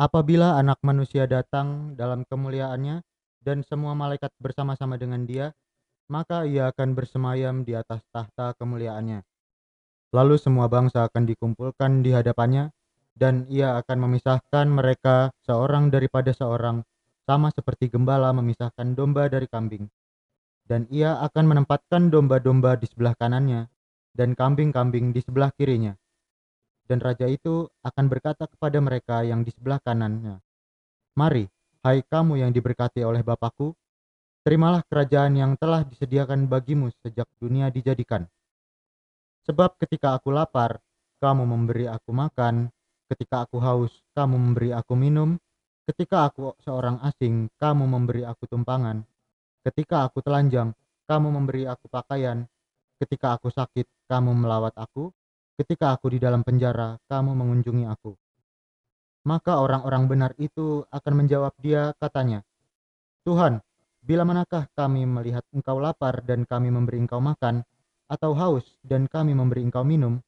Apabila 0.00 0.56
anak 0.56 0.80
manusia 0.80 1.28
datang 1.28 1.92
dalam 1.92 2.24
kemuliaannya 2.24 3.04
dan 3.44 3.60
semua 3.68 3.92
malaikat 3.92 4.32
bersama-sama 4.40 4.96
dengan 4.96 5.28
dia, 5.28 5.52
maka 6.08 6.48
ia 6.48 6.72
akan 6.72 6.96
bersemayam 6.96 7.62
di 7.62 7.76
atas 7.76 8.00
tahta 8.08 8.56
kemuliaannya. 8.56 9.20
Lalu 10.10 10.36
semua 10.42 10.66
bangsa 10.66 11.06
akan 11.06 11.22
dikumpulkan 11.28 12.02
di 12.02 12.10
hadapannya, 12.10 12.74
dan 13.14 13.44
ia 13.52 13.76
akan 13.78 14.08
memisahkan 14.08 14.66
mereka 14.66 15.30
seorang 15.44 15.92
daripada 15.92 16.32
seorang, 16.32 16.82
sama 17.30 17.54
seperti 17.54 17.86
gembala 17.86 18.34
memisahkan 18.34 18.98
domba 18.98 19.30
dari 19.30 19.46
kambing. 19.46 19.86
Dan 20.66 20.90
ia 20.90 21.14
akan 21.22 21.46
menempatkan 21.46 22.10
domba-domba 22.10 22.74
di 22.74 22.90
sebelah 22.90 23.14
kanannya, 23.14 23.70
dan 24.18 24.34
kambing-kambing 24.34 25.14
di 25.14 25.22
sebelah 25.22 25.54
kirinya. 25.54 25.94
Dan 26.90 26.98
raja 26.98 27.30
itu 27.30 27.70
akan 27.86 28.10
berkata 28.10 28.50
kepada 28.50 28.82
mereka 28.82 29.22
yang 29.22 29.46
di 29.46 29.54
sebelah 29.54 29.78
kanannya, 29.78 30.42
Mari, 31.14 31.46
hai 31.86 32.02
kamu 32.02 32.42
yang 32.42 32.50
diberkati 32.50 33.06
oleh 33.06 33.22
Bapakku, 33.22 33.78
terimalah 34.42 34.82
kerajaan 34.90 35.38
yang 35.38 35.54
telah 35.54 35.86
disediakan 35.86 36.50
bagimu 36.50 36.90
sejak 37.06 37.30
dunia 37.38 37.70
dijadikan. 37.70 38.26
Sebab 39.46 39.78
ketika 39.78 40.18
aku 40.18 40.34
lapar, 40.34 40.82
kamu 41.22 41.46
memberi 41.46 41.86
aku 41.86 42.10
makan, 42.10 42.74
ketika 43.06 43.46
aku 43.46 43.62
haus, 43.62 43.94
kamu 44.18 44.34
memberi 44.34 44.70
aku 44.74 44.98
minum, 44.98 45.38
ketika 45.88 46.28
aku 46.28 46.56
seorang 46.60 47.00
asing, 47.04 47.48
kamu 47.56 47.84
memberi 47.86 48.26
aku 48.26 48.44
tumpangan, 48.48 49.04
ketika 49.64 50.08
aku 50.08 50.20
telanjang, 50.20 50.72
kamu 51.08 51.28
memberi 51.32 51.64
aku 51.66 51.88
pakaian, 51.88 52.44
ketika 53.00 53.36
aku 53.36 53.48
sakit, 53.48 53.88
kamu 54.08 54.36
melawat 54.36 54.76
aku, 54.76 55.12
ketika 55.56 55.96
aku 55.96 56.12
di 56.12 56.18
dalam 56.20 56.44
penjara, 56.44 57.00
kamu 57.08 57.32
mengunjungi 57.36 57.84
aku. 57.88 58.12
Maka 59.28 59.60
orang-orang 59.60 60.08
benar 60.08 60.32
itu 60.40 60.84
akan 60.88 61.12
menjawab 61.24 61.52
dia 61.60 61.92
katanya, 62.00 62.40
Tuhan, 63.24 63.60
bila 64.00 64.24
manakah 64.24 64.64
kami 64.72 65.04
melihat 65.04 65.44
engkau 65.52 65.76
lapar 65.76 66.24
dan 66.24 66.48
kami 66.48 66.72
memberi 66.72 67.04
engkau 67.04 67.20
makan, 67.20 67.60
atau 68.08 68.32
haus 68.34 68.64
dan 68.80 69.04
kami 69.06 69.36
memberi 69.36 69.62
engkau 69.62 69.84
minum? 69.84 70.18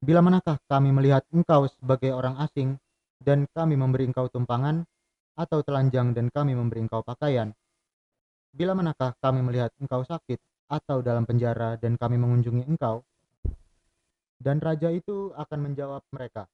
Bila 0.00 0.24
manakah 0.24 0.56
kami 0.64 0.90
melihat 0.92 1.28
engkau 1.32 1.68
sebagai 1.68 2.12
orang 2.12 2.40
asing 2.40 2.80
dan 3.20 3.46
kami 3.52 3.74
memberi 3.78 4.08
engkau 4.08 4.26
tumpangan, 4.30 4.86
atau 5.34 5.62
telanjang 5.66 6.14
dan 6.14 6.30
kami 6.30 6.54
memberi 6.54 6.86
engkau 6.86 7.02
pakaian? 7.02 7.50
Bila 8.54 8.74
manakah 8.78 9.18
kami 9.18 9.42
melihat 9.42 9.74
engkau 9.82 10.06
sakit 10.06 10.38
atau 10.70 11.02
dalam 11.02 11.26
penjara 11.26 11.74
dan 11.74 11.98
kami 11.98 12.16
mengunjungi 12.18 12.64
engkau? 12.70 13.02
Dan 14.38 14.62
raja 14.62 14.90
itu 14.94 15.34
akan 15.34 15.58
menjawab 15.70 16.02
mereka, 16.14 16.46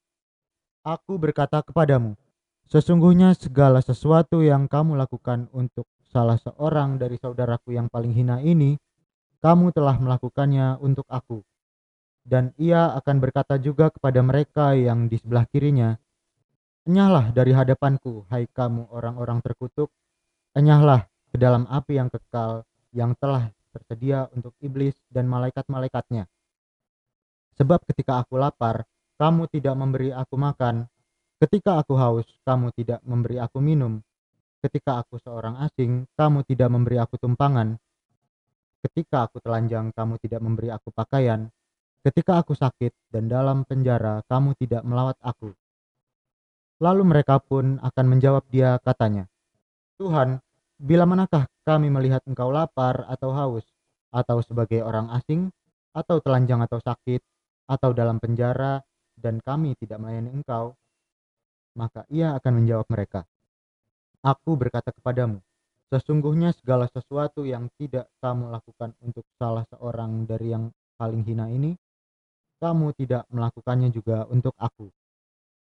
Aku 0.81 1.21
berkata 1.21 1.61
kepadamu, 1.61 2.17
sesungguhnya 2.64 3.37
segala 3.37 3.85
sesuatu 3.85 4.40
yang 4.40 4.64
kamu 4.64 4.97
lakukan 4.97 5.52
untuk 5.52 5.85
salah 6.09 6.40
seorang 6.40 6.97
dari 6.97 7.21
saudaraku 7.21 7.76
yang 7.76 7.93
paling 7.93 8.17
hina 8.17 8.40
ini, 8.40 8.81
kamu 9.45 9.76
telah 9.76 10.00
melakukannya 10.00 10.81
untuk 10.81 11.05
aku. 11.12 11.45
Dan 12.25 12.57
ia 12.57 12.97
akan 12.97 13.17
berkata 13.21 13.61
juga 13.61 13.93
kepada 13.93 14.25
mereka 14.25 14.73
yang 14.73 15.05
di 15.05 15.21
sebelah 15.21 15.45
kirinya, 15.52 16.00
Enyahlah 16.90 17.30
dari 17.30 17.54
hadapanku, 17.54 18.26
hai 18.35 18.50
kamu 18.50 18.90
orang-orang 18.90 19.38
terkutuk, 19.47 19.94
enyahlah 20.59 21.06
ke 21.30 21.38
dalam 21.38 21.62
api 21.70 22.02
yang 22.02 22.11
kekal 22.11 22.66
yang 22.90 23.14
telah 23.14 23.54
tersedia 23.70 24.26
untuk 24.35 24.59
iblis 24.59 24.99
dan 25.06 25.30
malaikat-malaikatnya. 25.30 26.26
Sebab 27.54 27.87
ketika 27.87 28.26
aku 28.26 28.42
lapar, 28.42 28.82
kamu 29.23 29.47
tidak 29.54 29.78
memberi 29.78 30.11
aku 30.11 30.35
makan. 30.35 30.90
Ketika 31.38 31.78
aku 31.78 31.94
haus, 31.94 32.26
kamu 32.42 32.75
tidak 32.75 32.99
memberi 33.06 33.38
aku 33.38 33.62
minum. 33.62 34.02
Ketika 34.59 34.99
aku 34.99 35.23
seorang 35.23 35.62
asing, 35.62 36.11
kamu 36.18 36.42
tidak 36.42 36.75
memberi 36.75 36.99
aku 36.99 37.23
tumpangan. 37.23 37.78
Ketika 38.82 39.30
aku 39.30 39.38
telanjang, 39.38 39.94
kamu 39.94 40.18
tidak 40.18 40.42
memberi 40.42 40.75
aku 40.75 40.90
pakaian. 40.90 41.54
Ketika 42.02 42.42
aku 42.42 42.59
sakit 42.59 43.14
dan 43.14 43.30
dalam 43.30 43.62
penjara, 43.62 44.26
kamu 44.26 44.59
tidak 44.59 44.82
melawat 44.82 45.14
aku. 45.23 45.54
Lalu 46.80 47.02
mereka 47.04 47.37
pun 47.37 47.76
akan 47.84 48.06
menjawab 48.08 48.49
dia 48.49 48.80
katanya, 48.80 49.28
Tuhan, 50.00 50.40
bila 50.80 51.04
manakah 51.04 51.44
kami 51.68 51.92
melihat 51.92 52.25
engkau 52.25 52.49
lapar 52.49 53.04
atau 53.04 53.37
haus, 53.37 53.68
atau 54.08 54.40
sebagai 54.40 54.80
orang 54.80 55.12
asing, 55.12 55.52
atau 55.92 56.25
telanjang 56.25 56.64
atau 56.64 56.80
sakit, 56.80 57.20
atau 57.68 57.92
dalam 57.92 58.16
penjara, 58.16 58.80
dan 59.12 59.44
kami 59.44 59.76
tidak 59.76 60.00
melayani 60.00 60.32
engkau? 60.32 60.72
Maka 61.76 62.08
ia 62.08 62.32
akan 62.40 62.64
menjawab 62.64 62.88
mereka, 62.88 63.28
Aku 64.20 64.52
berkata 64.52 64.92
kepadamu, 64.92 65.40
sesungguhnya 65.88 66.52
segala 66.52 66.84
sesuatu 66.92 67.40
yang 67.49 67.72
tidak 67.80 68.04
kamu 68.20 68.52
lakukan 68.52 68.92
untuk 69.00 69.25
salah 69.40 69.64
seorang 69.72 70.28
dari 70.28 70.52
yang 70.52 70.68
paling 71.00 71.25
hina 71.25 71.49
ini, 71.49 71.72
kamu 72.60 72.92
tidak 73.00 73.25
melakukannya 73.32 73.88
juga 73.88 74.28
untuk 74.28 74.52
aku. 74.60 74.92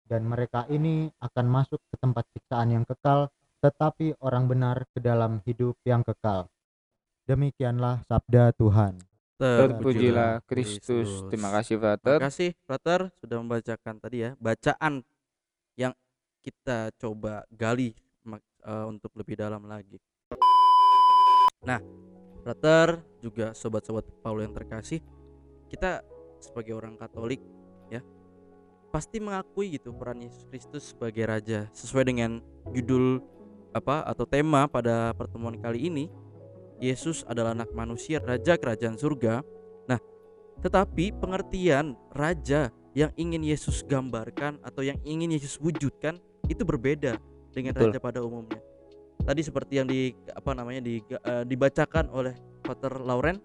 Dan 0.09 0.25
mereka 0.25 0.65
ini 0.73 1.13
akan 1.21 1.47
masuk 1.53 1.85
ke 1.93 2.01
tempat 2.01 2.25
siksaan 2.33 2.73
yang 2.73 2.85
kekal, 2.89 3.29
tetapi 3.61 4.17
orang 4.25 4.49
benar 4.49 4.89
ke 4.97 5.05
dalam 5.05 5.45
hidup 5.45 5.77
yang 5.85 6.01
kekal. 6.01 6.49
Demikianlah 7.29 8.01
sabda 8.09 8.57
Tuhan. 8.57 8.97
Terpujilah 9.37 10.41
Kristus. 10.49 11.29
Terima 11.29 11.53
kasih, 11.53 11.77
Terima 11.77 12.01
Frater. 12.01 12.19
kasih, 12.25 12.51
Brother, 12.65 13.01
sudah 13.21 13.37
membacakan 13.39 13.95
tadi 14.01 14.17
ya 14.25 14.31
bacaan 14.41 15.05
yang 15.77 15.93
kita 16.41 16.91
coba 16.97 17.45
gali 17.53 17.93
eh, 18.65 18.87
untuk 18.89 19.13
lebih 19.13 19.37
dalam 19.37 19.69
lagi. 19.69 20.01
Nah, 21.69 21.79
Brother 22.43 23.05
juga 23.21 23.53
sobat-sobat 23.53 24.09
Paul 24.25 24.41
yang 24.41 24.57
terkasih, 24.57 25.05
kita 25.69 26.01
sebagai 26.41 26.75
orang 26.75 26.97
Katolik 26.97 27.45
ya 27.93 28.01
pasti 28.89 29.21
mengakui 29.21 29.77
gitu 29.77 29.93
peran 29.93 30.25
Yesus 30.25 30.45
Kristus 30.49 30.85
sebagai 30.97 31.29
raja 31.29 31.69
sesuai 31.77 32.05
dengan 32.09 32.41
judul 32.73 33.21
apa 33.77 34.01
atau 34.09 34.25
tema 34.25 34.65
pada 34.67 35.13
pertemuan 35.13 35.57
kali 35.61 35.89
ini. 35.93 36.07
Yesus 36.79 37.27
adalah 37.27 37.59
anak 37.59 37.75
manusia, 37.75 38.23
raja 38.23 38.55
kerajaan 38.55 38.95
surga. 38.95 39.43
Nah, 39.91 39.99
tetapi 40.63 41.11
pengertian 41.11 41.99
raja 42.15 42.71
yang 42.95 43.11
ingin 43.19 43.43
Yesus 43.43 43.83
gambarkan 43.83 44.63
atau 44.63 44.87
yang 44.87 44.95
ingin 45.03 45.35
Yesus 45.35 45.59
wujudkan 45.59 46.23
itu 46.47 46.63
berbeda 46.63 47.19
dengan 47.51 47.75
Betul. 47.75 47.91
raja 47.91 47.99
pada 47.99 48.21
umumnya. 48.23 48.63
Tadi 49.27 49.43
seperti 49.43 49.83
yang 49.83 49.91
di 49.91 50.15
apa 50.31 50.55
namanya 50.55 50.87
di, 50.87 51.03
eh, 51.03 51.45
dibacakan 51.45 52.15
oleh 52.15 52.39
Pater 52.63 53.03
Lauren 53.03 53.43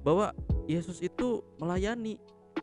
bahwa 0.00 0.32
Yesus 0.64 1.04
itu 1.04 1.44
melayani 1.60 2.16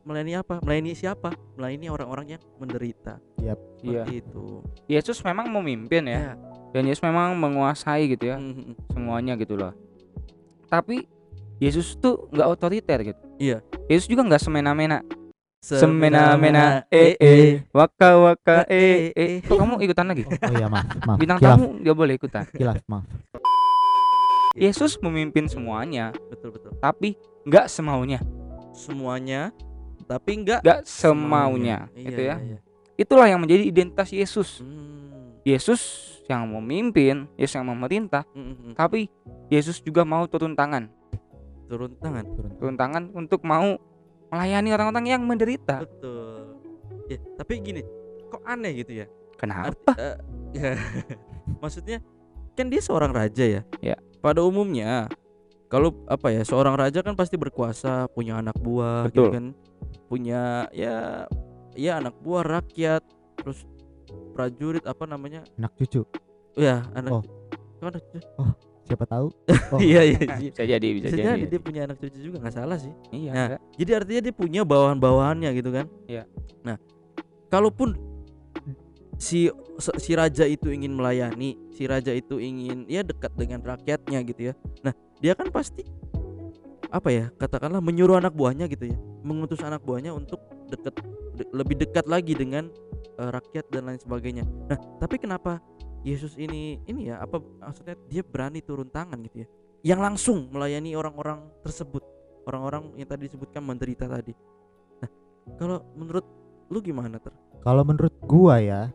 melayani 0.03 0.33
apa? 0.37 0.59
Melayani 0.61 0.91
siapa? 0.93 1.31
Melayani 1.55 1.87
orang-orang 1.89 2.25
yang 2.37 2.41
menderita. 2.59 3.19
Iya. 3.39 3.55
Seperti 3.79 4.13
itu. 4.23 4.43
Yesus 4.87 5.17
memang 5.23 5.47
memimpin 5.49 6.07
ya. 6.07 6.19
Ya. 6.19 6.33
Dan 6.71 6.87
Yesus 6.87 7.03
memang 7.03 7.35
menguasai 7.35 8.09
gitu 8.09 8.31
ya 8.31 8.37
Mhm. 8.39 8.75
semuanya 8.91 9.33
gitu 9.35 9.55
loh. 9.55 9.71
Tapi 10.67 11.05
Yesus 11.61 11.95
tuh 11.95 12.27
nggak 12.33 12.47
otoriter 12.49 12.99
gitu. 13.03 13.21
Iya. 13.37 13.57
Yesus 13.87 14.07
juga 14.07 14.25
nggak 14.25 14.41
semena-mena. 14.41 14.99
Semena-mena 15.63 16.83
eh 16.91 17.15
eh 17.15 17.63
waka 17.71 18.19
waka 18.19 18.67
eh 18.67 19.15
eh. 19.15 19.39
Kok 19.39 19.55
kamu 19.55 19.79
ikutan 19.79 20.11
lagi? 20.11 20.27
Oh 20.27 20.51
iya 20.51 20.67
maaf, 20.67 20.91
maaf. 21.07 21.15
Bintang 21.15 21.39
kilaf, 21.39 21.55
tamu 21.55 21.67
dia 21.79 21.93
boleh 21.95 22.13
ikutan. 22.19 22.43
kilaf, 22.51 22.83
maaf. 22.83 23.07
Yesus 24.53 24.99
memimpin 24.99 25.47
semuanya, 25.49 26.11
betul 26.29 26.51
betul. 26.51 26.75
tapi 26.77 27.15
nggak 27.47 27.65
semaunya, 27.65 28.19
Semuanya 28.75 29.49
tapi 30.03 30.31
enggak 30.37 30.59
nggak 30.61 30.81
semaunya, 30.83 31.87
Iya, 31.93 32.05
gitu 32.05 32.21
ya. 32.21 32.35
iya, 32.37 32.55
iya. 32.55 32.59
Itulah 32.93 33.25
yang 33.25 33.41
menjadi 33.41 33.63
identitas 33.63 34.09
Yesus. 34.09 34.61
Hmm. 34.61 35.41
Yesus 35.43 35.81
yang 36.25 36.47
memimpin, 36.47 37.27
Yesus 37.35 37.57
yang 37.57 37.67
memerintah, 37.67 38.23
Mm-mm. 38.31 38.71
tapi 38.73 39.11
Yesus 39.47 39.79
juga 39.79 40.07
mau 40.07 40.23
turun 40.23 40.55
tangan, 40.55 40.87
turun 41.67 41.91
tangan. 41.97 42.23
turun 42.55 42.75
tangan 42.75 43.03
untuk 43.11 43.43
mau 43.43 43.75
melayani 44.31 44.71
orang-orang 44.71 45.05
yang 45.09 45.21
menderita. 45.21 45.83
Betul. 45.83 46.55
Ya, 47.11 47.19
tapi 47.35 47.59
gini, 47.59 47.83
kok 48.31 48.39
aneh 48.47 48.71
gitu 48.77 49.03
ya? 49.03 49.05
Kenapa? 49.35 49.67
Arti- 49.67 49.99
eh, 49.99 50.15
ya, 50.57 50.71
maksudnya 51.59 51.99
kan 52.55 52.71
dia 52.71 52.79
seorang 52.79 53.11
raja 53.11 53.43
ya. 53.43 53.61
Ya. 53.83 53.99
Pada 54.23 54.39
umumnya 54.39 55.11
kalau 55.73 55.89
apa 56.05 56.29
ya 56.29 56.45
seorang 56.45 56.77
raja 56.77 57.01
kan 57.01 57.17
pasti 57.17 57.33
berkuasa, 57.33 58.05
punya 58.13 58.37
anak 58.37 58.53
buah, 58.61 59.09
gitu 59.09 59.25
Betul. 59.25 59.29
kan, 59.33 59.45
punya 60.05 60.69
ya 60.69 61.25
ya 61.73 61.97
anak 61.97 62.13
buah 62.21 62.45
rakyat, 62.45 63.01
terus 63.41 63.65
prajurit 64.37 64.85
apa 64.85 65.09
namanya 65.09 65.41
anak 65.57 65.73
cucu 65.77 66.05
ya 66.53 66.85
anak 66.93 67.09
Oh. 67.17 67.23
Anak 67.81 68.01
cucu 68.05 68.21
siapa 68.83 69.05
tahu 69.07 69.27
Oh. 69.73 69.79
iya 69.81 70.03
iya 70.05 70.19
iya. 70.21 70.51
bisa 70.53 70.63
jadi 70.67 70.87
bisa, 70.93 71.07
bisa 71.09 71.17
jadi, 71.17 71.29
jadi 71.39 71.45
dia 71.49 71.61
punya 71.61 71.81
anak 71.87 71.97
cucu 71.97 72.19
juga 72.19 72.37
nggak 72.43 72.53
salah 72.53 72.77
sih 72.77 72.93
iya 73.09 73.31
Nah, 73.33 73.45
enggak. 73.49 73.61
jadi 73.79 73.91
artinya 73.97 74.21
dia 74.29 74.33
punya 74.35 74.61
bawahan-bawahannya 74.67 75.49
gitu 75.55 75.69
kan 75.73 75.85
Iya. 76.05 76.23
nah 76.61 76.77
kalaupun 77.49 77.95
si 79.17 79.47
si 79.97 80.11
raja 80.13 80.43
itu 80.43 80.67
ingin 80.69 80.93
melayani 80.93 81.55
si 81.71 81.87
raja 81.87 82.11
itu 82.11 82.37
ingin 82.37 82.83
ya 82.91 83.01
dekat 83.01 83.31
dengan 83.39 83.63
rakyatnya 83.63 84.19
gitu 84.27 84.41
ya 84.51 84.53
nah 84.83 84.93
dia 85.23 85.33
kan 85.39 85.47
pasti 85.47 85.87
apa 86.91 87.09
ya 87.09 87.25
katakanlah 87.39 87.79
menyuruh 87.79 88.19
anak 88.19 88.35
buahnya 88.35 88.67
gitu 88.67 88.91
ya 88.91 88.97
mengutus 89.23 89.63
anak 89.63 89.79
buahnya 89.87 90.11
untuk 90.11 90.43
dekat 90.67 90.99
de- 91.39 91.49
lebih 91.55 91.79
dekat 91.79 92.05
lagi 92.11 92.35
dengan 92.35 92.67
eh, 93.17 93.29
rakyat 93.31 93.71
dan 93.71 93.87
lain 93.87 93.99
sebagainya. 94.03 94.43
Nah 94.67 94.77
tapi 94.99 95.15
kenapa 95.15 95.63
Yesus 96.03 96.35
ini 96.35 96.83
ini 96.85 97.07
ya 97.07 97.23
apa 97.23 97.39
maksudnya 97.39 97.95
dia 98.11 98.19
berani 98.21 98.59
turun 98.59 98.91
tangan 98.91 99.15
gitu 99.31 99.47
ya 99.47 99.49
yang 99.95 100.03
langsung 100.03 100.51
melayani 100.51 100.91
orang-orang 100.93 101.47
tersebut 101.63 102.03
orang-orang 102.43 102.91
yang 102.99 103.07
tadi 103.07 103.31
disebutkan 103.31 103.63
menderita 103.63 104.05
tadi. 104.05 104.35
Nah 104.99 105.09
kalau 105.55 105.87
menurut 105.95 106.27
lu 106.67 106.83
gimana 106.83 107.15
ter? 107.17 107.31
Kalau 107.63 107.87
menurut 107.87 108.11
gua 108.27 108.59
ya 108.59 108.91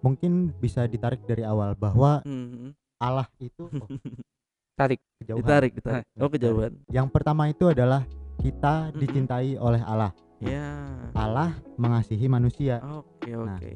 mungkin 0.00 0.48
bisa 0.56 0.88
ditarik 0.88 1.20
dari 1.28 1.44
awal 1.44 1.76
bahwa 1.76 2.24
Hmm, 2.24 2.72
Allah 2.96 3.28
itu 3.36 3.68
oh, 3.68 3.88
tarik 4.74 5.00
kejauhan. 5.22 5.40
Ditarik 5.42 5.72
ditarik. 5.74 6.06
Oh 6.18 6.30
kejauhan. 6.30 6.72
Yang 6.90 7.06
pertama 7.14 7.46
itu 7.48 7.64
adalah 7.70 8.02
kita 8.42 8.90
Mm-mm. 8.90 9.00
dicintai 9.00 9.54
oleh 9.56 9.82
Allah. 9.86 10.10
Ya 10.42 10.74
Allah 11.14 11.54
mengasihi 11.78 12.26
manusia. 12.26 12.82
Oke 12.82 13.32
Nah. 13.32 13.56
oke. 13.56 13.74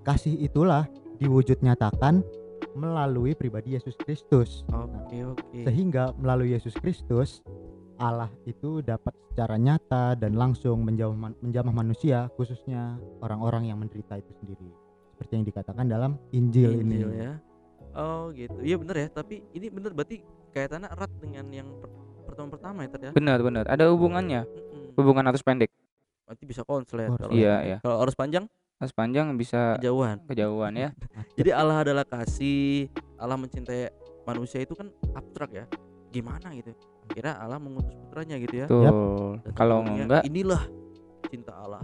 kasih 0.00 0.32
itulah 0.40 0.88
diwujud 1.20 1.60
nyatakan 1.60 2.24
melalui 2.72 3.36
pribadi 3.36 3.76
Yesus 3.76 3.94
Kristus. 3.94 4.64
Oke 4.72 5.20
oke. 5.22 5.58
sehingga 5.68 6.16
melalui 6.16 6.56
Yesus 6.56 6.72
Kristus 6.74 7.44
Allah 8.00 8.32
itu 8.48 8.80
dapat 8.80 9.12
secara 9.28 9.60
nyata 9.60 10.16
dan 10.16 10.32
langsung 10.32 10.80
menjamah, 10.80 11.36
menjamah 11.44 11.74
manusia 11.76 12.32
khususnya 12.40 12.96
orang-orang 13.20 13.68
yang 13.68 13.76
menderita 13.76 14.16
itu 14.16 14.32
sendiri. 14.40 14.72
Seperti 15.12 15.32
yang 15.36 15.44
dikatakan 15.44 15.84
dalam 15.84 16.16
Injil, 16.32 16.80
Injil 16.80 17.12
ini. 17.12 17.20
ya 17.20 17.32
oh 18.00 18.32
gitu 18.32 18.56
iya 18.64 18.76
bener 18.80 18.96
ya 18.96 19.08
tapi 19.12 19.44
ini 19.52 19.68
bener 19.68 19.92
berarti 19.92 20.24
kaitannya 20.50 20.88
erat 20.88 21.12
dengan 21.20 21.46
yang 21.52 21.68
per- 21.76 21.92
pertemuan 22.26 22.50
pertama 22.50 22.78
ya 22.82 22.88
ter 22.88 23.00
ya 23.04 23.12
benar 23.12 23.38
benar 23.44 23.64
ada 23.68 23.84
hubungannya 23.92 24.48
Mm-mm. 24.48 24.96
hubungan 24.96 25.28
arus 25.28 25.44
pendek 25.44 25.68
berarti 26.24 26.44
bisa 26.48 26.64
konslet 26.64 27.12
Konslet. 27.12 27.28
kalau 27.28 27.36
iya 27.36 27.54
iya 27.62 27.76
kalau 27.84 28.00
arus 28.02 28.16
panjang 28.16 28.48
arus 28.80 28.94
panjang 28.96 29.36
bisa 29.36 29.76
kejauhan 29.76 30.16
kejauhan 30.24 30.72
ya 30.74 30.88
Jadi 31.38 31.50
Allah 31.52 31.80
adalah 31.80 32.04
kasih, 32.04 32.88
Allah 33.16 33.36
mencintai 33.36 33.88
manusia 34.24 34.60
itu 34.60 34.76
kan 34.76 34.92
abstrak 35.12 35.50
ya. 35.52 35.64
Gimana 36.12 36.52
gitu? 36.52 36.76
Kira 37.08 37.40
Allah 37.40 37.56
mengutus 37.56 37.96
putranya 37.96 38.36
gitu 38.36 38.54
ya. 38.60 38.66
tuh 38.68 39.40
kalau 39.56 39.80
enggak 39.82 40.20
inilah 40.28 40.60
cinta 41.26 41.56
Allah. 41.56 41.80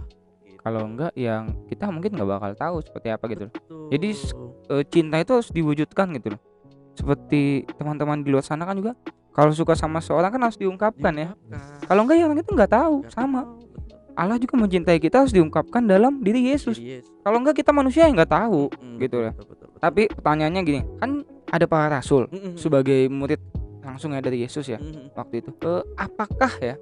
Kalau 0.67 0.83
enggak 0.83 1.15
yang 1.15 1.47
kita 1.71 1.87
mungkin 1.87 2.11
nggak 2.11 2.27
bakal 2.27 2.51
tahu 2.59 2.75
seperti 2.83 3.07
apa 3.07 3.23
gitu 3.31 3.47
Betul. 3.47 3.87
Jadi 3.87 4.09
Eh, 4.67 4.83
cinta 4.91 5.15
itu 5.15 5.31
harus 5.31 5.47
diwujudkan 5.47 6.11
gitu 6.19 6.35
loh. 6.35 6.41
Seperti 6.91 7.63
teman-teman 7.79 8.19
di 8.19 8.35
luar 8.35 8.43
sana 8.43 8.67
kan 8.67 8.75
juga 8.75 8.99
kalau 9.31 9.55
suka 9.55 9.79
sama 9.79 10.03
seorang 10.03 10.27
kan 10.27 10.41
harus 10.43 10.59
diungkapkan 10.59 11.13
ya. 11.15 11.29
Kalau 11.87 12.03
enggak 12.03 12.19
ya 12.19 12.23
orang 12.27 12.43
itu 12.43 12.51
nggak 12.51 12.71
tahu 12.75 12.95
sama. 13.07 13.47
tahu. 13.47 13.63
Allah 14.17 14.35
juga 14.41 14.57
mencintai 14.59 14.99
kita 14.99 15.23
harus 15.23 15.31
diungkapkan 15.31 15.87
dalam 15.87 16.19
diri 16.19 16.51
Yesus. 16.51 16.75
Kalau 17.23 17.37
enggak 17.39 17.63
kita 17.63 17.71
manusia 17.71 18.09
yang 18.09 18.19
nggak 18.19 18.33
tahu 18.33 18.67
gitu 18.99 19.23
ya. 19.23 19.31
betul, 19.31 19.45
betul, 19.55 19.67
betul. 19.71 19.79
tapi 19.79 20.01
pertanyaannya 20.11 20.61
gini 20.65 20.81
kan 20.99 21.11
ada 21.47 21.63
para 21.63 21.87
rasul 22.01 22.27
sebagai 22.59 23.07
murid 23.07 23.39
langsung 23.85 24.11
ya 24.11 24.19
dari 24.19 24.43
Yesus 24.43 24.67
ya 24.67 24.81
waktu 25.15 25.45
itu. 25.45 25.55
Eh, 25.63 25.83
apakah 25.95 26.51
ya 26.59 26.75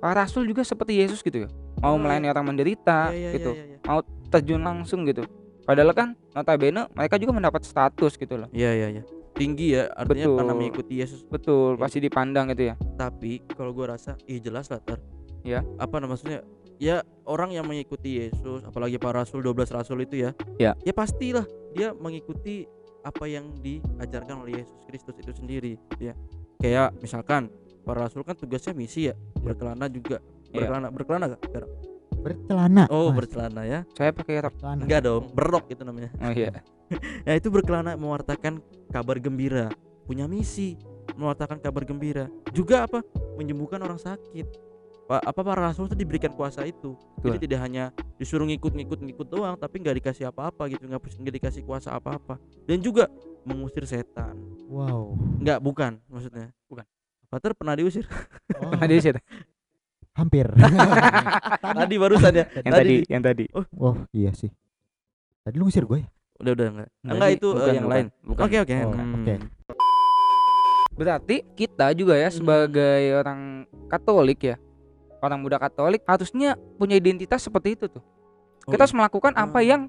para 0.00 0.26
rasul 0.26 0.42
juga 0.42 0.64
seperti 0.64 0.96
Yesus 0.98 1.20
gitu 1.22 1.44
ya 1.46 1.48
mau 1.78 1.94
Oh, 1.94 1.98
melayani 1.98 2.26
orang 2.26 2.46
menderita 2.46 3.10
Iya, 3.10 3.18
iya, 3.18 3.30
gitu 3.32 3.50
iya, 3.52 3.64
iya. 3.76 4.00
terjun 4.28 4.60
langsung 4.60 5.02
gitu 5.02 5.22
padahal 5.62 5.92
kan 5.92 6.08
notabene 6.32 6.88
mereka 6.92 7.16
juga 7.16 7.32
mendapat 7.32 7.62
status 7.62 8.14
gitu 8.14 8.34
loh 8.36 8.48
Iya, 8.50 8.70
iya, 8.74 8.88
iya. 8.90 9.02
Tinggi 9.32 9.70
ya 9.70 9.86
artinya 9.92 10.26
Betul. 10.26 10.36
karena 10.36 10.52
mengikuti 10.52 10.94
Yesus. 10.96 11.22
betul 11.24 11.70
Iya. 11.72 11.80
pasti 11.80 11.98
dipandang 12.00 12.50
gitu 12.50 12.64
ya 12.64 12.74
Tapi 12.96 13.46
kalau 13.48 13.70
gua 13.70 13.94
rasa, 13.94 14.18
ih 14.24 14.42
jelas 14.42 14.66
lah 14.66 14.82
ter. 14.82 14.98
Ya. 15.46 15.62
Apa 15.78 16.02
nama- 16.02 16.12
maksudnya? 16.12 16.42
Ya 16.76 17.02
orang 17.22 17.50
yang 17.50 17.62
mengikuti 17.62 18.18
Yesus, 18.18 18.62
apalagi 18.62 18.98
para 18.98 19.22
rasul 19.22 19.38
12 19.38 19.70
rasul 19.70 20.02
itu 20.02 20.18
ya. 20.18 20.30
Ya. 20.58 20.74
Ya 20.80 20.90
pastilah 20.90 21.46
dia 21.70 21.90
mengikuti 21.92 22.66
apa 23.00 23.24
yang 23.24 23.54
diajarkan 23.56 24.42
oleh 24.42 24.58
Yesus 24.58 24.74
Kristus 24.84 25.14
itu 25.16 25.30
sendiri 25.32 25.78
ya. 25.96 26.18
Kayak 26.56 26.98
misalkan 26.98 27.46
para 27.82 28.02
rasul 28.04 28.22
kan 28.22 28.34
tugasnya 28.34 28.74
misi 28.74 29.06
ya, 29.06 29.14
berkelana 29.36 29.86
juga. 29.86 30.18
Ya. 30.48 30.64
Berkelana, 30.64 30.88
berkelana 30.88 31.24
gak? 31.36 31.40
sekarang? 31.44 31.70
bercelana 32.18 32.84
Oh, 32.90 33.14
Mas. 33.14 33.16
bercelana 33.24 33.62
ya. 33.62 33.80
saya 33.94 34.10
pakai 34.10 34.42
rok 34.42 34.58
Bercelana. 34.58 34.82
Enggak 34.84 35.00
dong, 35.06 35.24
berrok 35.32 35.64
itu 35.70 35.82
namanya. 35.86 36.10
oh 36.18 36.32
iya 36.34 36.50
Nah 37.24 37.34
itu 37.40 37.48
berkelana 37.52 37.94
mewartakan 37.94 38.58
kabar 38.90 39.16
gembira, 39.22 39.70
punya 40.08 40.26
misi 40.26 40.74
mewartakan 41.14 41.62
kabar 41.62 41.86
gembira. 41.86 42.26
Juga 42.50 42.84
apa? 42.84 43.02
Menyembuhkan 43.38 43.78
orang 43.80 43.98
sakit. 43.98 44.46
Pak, 45.08 45.24
apa 45.24 45.40
para 45.40 45.72
rasul 45.72 45.88
itu 45.88 45.96
diberikan 45.96 46.28
kuasa 46.36 46.68
itu. 46.68 46.92
Jadi 47.24 47.40
Betul. 47.40 47.44
tidak 47.48 47.60
hanya 47.64 47.84
disuruh 48.20 48.44
ngikut-ngikut-ngikut 48.44 49.24
doang, 49.24 49.56
tapi 49.56 49.80
nggak 49.80 50.04
dikasih 50.04 50.28
apa-apa 50.28 50.68
gitu, 50.68 50.84
nggak 50.84 51.00
nggak 51.00 51.34
dikasih 51.40 51.62
kuasa 51.64 51.96
apa-apa. 51.96 52.36
Dan 52.68 52.84
juga 52.84 53.08
mengusir 53.48 53.88
setan. 53.88 54.36
wow 54.68 55.16
Nggak, 55.40 55.58
bukan 55.64 55.92
maksudnya. 56.12 56.52
Bukan. 56.68 56.84
Pater 57.32 57.56
pernah 57.56 57.72
diusir. 57.76 58.04
Oh, 58.60 58.68
Pernah 58.72 58.88
diusir 58.88 59.16
hampir 60.18 60.46
Tadi 61.78 61.94
barusan 61.94 62.32
ya. 62.34 62.44
yang 62.58 62.74
tadi 62.74 62.94
yang 63.06 63.22
tadi 63.22 63.44
oh 63.54 63.94
iya 64.10 64.30
sih 64.32 64.50
tadi 65.40 65.54
lu 65.54 65.64
ngusir 65.64 65.84
gue 65.84 66.02
ya? 66.02 66.08
Udah 66.38 66.52
udah 66.52 66.66
enggak. 66.68 66.88
Enggak, 66.98 67.14
Enggak 67.14 67.30
itu 67.32 67.48
bukan, 67.48 67.66
yang 67.68 67.82
bukan, 67.82 67.94
lain. 67.94 68.06
bukan. 68.22 68.42
Oke 68.44 68.56
oke. 68.60 68.74
Oh, 68.76 68.92
Hmm. 68.92 69.14
oke. 69.16 69.34
berarti 70.94 71.36
kita 71.54 71.86
juga 71.92 72.14
ya 72.14 72.26
Hmm. 72.26 72.36
sebagai 72.36 73.00
orang 73.14 73.40
Katolik 73.86 74.40
ya 74.44 74.56
orang 75.18 75.38
muda 75.38 75.56
Katolik 75.56 76.02
harusnya 76.04 76.54
punya 76.74 76.94
identitas 76.94 77.38
seperti 77.40 77.74
itu 77.74 77.86
tuh 77.88 78.02
Oh, 78.60 78.70
kita 78.70 78.76
iya. 78.76 78.84
harus 78.84 78.94
melakukan 78.94 79.32
apa 79.32 79.58
Ah. 79.58 79.64
yang 79.64 79.82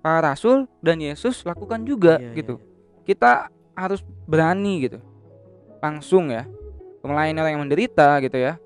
para 0.00 0.22
rasul 0.24 0.64
dan 0.78 0.96
Yesus 0.96 1.42
lakukan 1.42 1.82
juga 1.82 2.16
Iya, 2.16 2.30
iya, 2.30 2.36
gitu 2.36 2.54
iya. 2.56 2.64
kita 3.04 3.30
harus 3.74 4.00
berani 4.24 4.74
gitu 4.80 4.98
langsung 5.78 6.30
ya 6.30 6.46
melayani 7.02 7.36
orang 7.36 7.52
yang 7.52 7.62
menderita 7.62 8.16
gitu 8.18 8.38
ya 8.38 8.56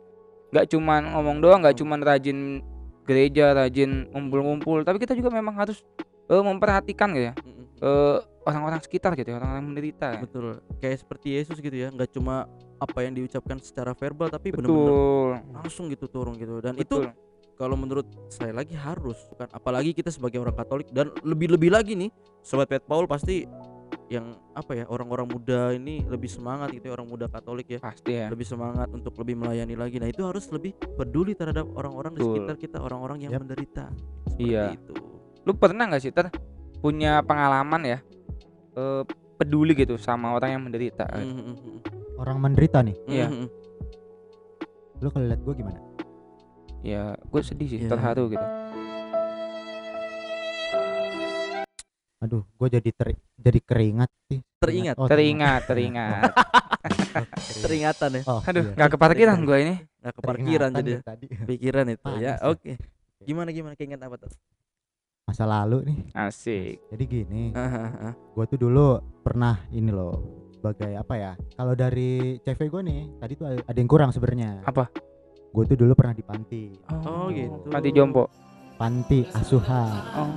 nggak 0.48 0.66
cuman 0.72 1.02
ngomong 1.12 1.36
doang 1.44 1.60
nggak 1.64 1.76
cuman 1.76 2.00
rajin 2.00 2.64
gereja 3.04 3.56
rajin 3.56 4.08
ngumpul-ngumpul 4.12 4.84
tapi 4.84 5.00
kita 5.00 5.16
juga 5.16 5.32
memang 5.32 5.56
harus 5.56 5.84
eh, 6.28 6.42
memperhatikan 6.44 7.12
gitu 7.12 7.32
ya 7.32 7.34
eh, 7.84 8.18
orang-orang 8.48 8.80
sekitar 8.80 9.12
gitu 9.12 9.28
ya 9.28 9.36
orang-orang 9.36 9.64
menderita 9.68 10.16
ya. 10.16 10.20
Betul. 10.24 10.64
Kayak 10.80 11.04
seperti 11.04 11.26
Yesus 11.36 11.60
gitu 11.60 11.76
ya, 11.76 11.92
nggak 11.92 12.16
cuma 12.16 12.48
apa 12.80 12.98
yang 13.04 13.12
diucapkan 13.12 13.60
secara 13.60 13.92
verbal 13.92 14.32
tapi 14.32 14.48
benar-benar 14.48 15.44
langsung 15.52 15.92
gitu 15.92 16.08
turun 16.08 16.40
gitu. 16.40 16.64
Dan 16.64 16.80
betul 16.80 17.12
itu 17.12 17.12
kalau 17.60 17.76
menurut 17.76 18.08
saya 18.32 18.54
lagi 18.54 18.72
harus 18.72 19.18
kan 19.36 19.50
apalagi 19.52 19.92
kita 19.92 20.08
sebagai 20.08 20.40
orang 20.40 20.56
Katolik 20.56 20.88
dan 20.94 21.12
lebih-lebih 21.26 21.74
lagi 21.74 21.92
nih 21.98 22.10
sobat 22.40 22.70
Pet 22.70 22.86
Paul 22.86 23.04
pasti 23.04 23.44
yang 24.08 24.24
apa 24.56 24.72
ya 24.72 24.84
orang-orang 24.88 25.28
muda 25.28 25.68
ini 25.70 26.00
lebih 26.02 26.32
semangat 26.32 26.72
gitu 26.72 26.88
ya 26.88 26.96
orang 26.96 27.08
muda 27.08 27.28
Katolik 27.28 27.68
ya 27.68 27.76
pasti 27.76 28.16
ya 28.16 28.32
lebih 28.32 28.44
semangat 28.44 28.88
untuk 28.88 29.12
lebih 29.20 29.36
melayani 29.36 29.76
lagi. 29.76 30.00
Nah, 30.00 30.08
itu 30.08 30.24
harus 30.24 30.48
lebih 30.48 30.72
peduli 30.96 31.36
terhadap 31.36 31.68
orang-orang 31.76 32.16
di 32.16 32.24
sekitar 32.24 32.56
kita, 32.56 32.80
orang-orang 32.80 33.28
yang 33.28 33.36
Yap. 33.36 33.44
menderita. 33.44 33.84
Seperti 34.26 34.44
Iya. 34.48 34.64
itu. 34.74 34.94
lu 35.44 35.56
pernah 35.56 35.88
nggak 35.88 36.02
sih 36.02 36.12
ter 36.12 36.28
punya 36.78 37.24
pengalaman 37.24 37.80
ya 37.82 37.98
eh, 38.74 39.02
peduli 39.34 39.72
gitu 39.72 39.96
sama 39.96 40.36
orang 40.36 40.50
yang 40.52 40.62
menderita 40.62 41.08
Mm, 41.08 41.24
mm, 41.24 41.40
mm, 41.56 41.78
orang 42.20 42.36
menderita 42.36 42.84
nih 42.84 42.96
Iya. 43.08 43.26
mm, 43.26 43.36
mm. 43.38 43.48
lu 45.00 45.08
kalau 45.08 45.24
lihat 45.24 45.40
gue 45.40 45.54
gimana 45.56 45.80
ya 46.80 47.16
gue 47.16 47.40
sedih 47.40 47.64
sih 47.66 47.80
Iya. 47.80 47.90
terharu 47.90 48.28
gitu 48.28 48.44
aduh 52.18 52.42
gue 52.42 52.68
jadi 52.68 52.90
ter 52.90 53.08
jadi 53.38 53.60
keringat 53.62 54.10
sih 54.26 54.42
Teringat. 54.58 54.98
Oh, 54.98 55.06
teringat 55.06 55.70
teringat 55.70 56.34
Teringatan 57.62 58.10
ya, 58.18 58.22
oh, 58.26 58.42
aduh 58.42 58.64
iya. 58.66 58.74
nggak 58.74 58.90
keparkiran 58.98 59.38
gue 59.46 59.58
ini 59.62 59.74
nggak 60.02 60.14
keparkiran 60.18 60.70
jadi 60.82 60.90
ya. 60.94 60.98
ya 60.98 61.02
tadi 61.06 61.26
pikiran 61.30 61.86
itu 61.94 62.02
ya. 62.02 62.10
Panas 62.10 62.22
ya. 62.26 62.34
Oke. 62.50 62.72
Gimana 63.22 63.48
gimana 63.54 63.74
keinget 63.78 64.02
apa 64.02 64.18
tuh? 64.18 64.30
masa 65.28 65.44
lalu 65.44 65.84
nih 65.92 65.98
asik 66.16 66.80
jadi 66.88 67.04
gini 67.04 67.52
ah, 67.52 67.92
ah. 68.08 68.14
gue 68.16 68.44
tuh 68.48 68.56
dulu 68.64 68.96
pernah 69.20 69.60
ini 69.76 69.92
loh 69.92 70.16
sebagai 70.56 70.96
apa 70.96 71.14
ya 71.20 71.32
kalau 71.52 71.76
dari 71.76 72.40
CV 72.40 72.72
gue 72.72 72.82
nih 72.88 73.00
tadi 73.20 73.32
tuh 73.36 73.44
ada 73.60 73.76
yang 73.76 73.90
kurang 73.92 74.08
sebenarnya 74.08 74.64
Apa? 74.64 74.88
gue 75.52 75.64
tuh 75.68 75.76
dulu 75.76 75.92
pernah 75.92 76.16
di 76.16 76.24
panti 76.24 76.72
Oh, 77.04 77.28
gitu. 77.28 77.68
panti 77.68 77.92
jompo 77.92 78.24
panti 78.78 79.26
asuhan 79.32 79.90
oh 80.14 80.30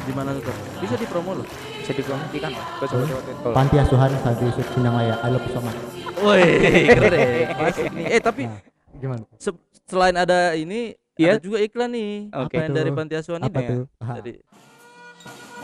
Di 0.00 0.12
mana 0.12 0.32
tuh? 0.32 0.42
Bisa 0.80 0.96
dipromo 0.96 1.36
loh. 1.36 1.46
Bisa 1.76 1.92
dipromosikan 1.92 2.50
ke 2.50 2.84
sobat-sobat 2.84 3.20
Petpol. 3.22 3.52
Panti 3.52 3.76
asuhan 3.76 4.10
Sadi 4.16 4.42
Yusuf 4.44 4.66
Sindangaya 4.70 5.14
I 5.18 5.28
love 5.28 5.42
you 5.42 5.52
so 5.52 5.60
much 5.60 5.76
Woi, 6.18 6.40
keren. 6.86 7.20
Masuk 7.54 7.84
nih. 7.90 8.04
Eh 8.10 8.20
tapi 8.20 8.42
Nah, 8.44 8.60
gimana 8.94 9.22
se- 9.36 9.56
selain 9.84 10.12
ada 10.14 10.52
ini 10.54 10.92
Iya. 11.16 11.36
ada 11.36 11.40
juga 11.42 11.58
iklan 11.58 11.90
nih. 11.90 12.12
Oke. 12.30 12.48
Apa 12.50 12.62
yang 12.62 12.72
dari 12.74 12.90
panti 12.90 13.14
asuhan 13.14 13.40
apa 13.40 13.52
ini 13.54 13.60
ya? 13.62 13.70
tuh 13.70 13.82
Ah, 13.98 14.16
Dari 14.16 14.32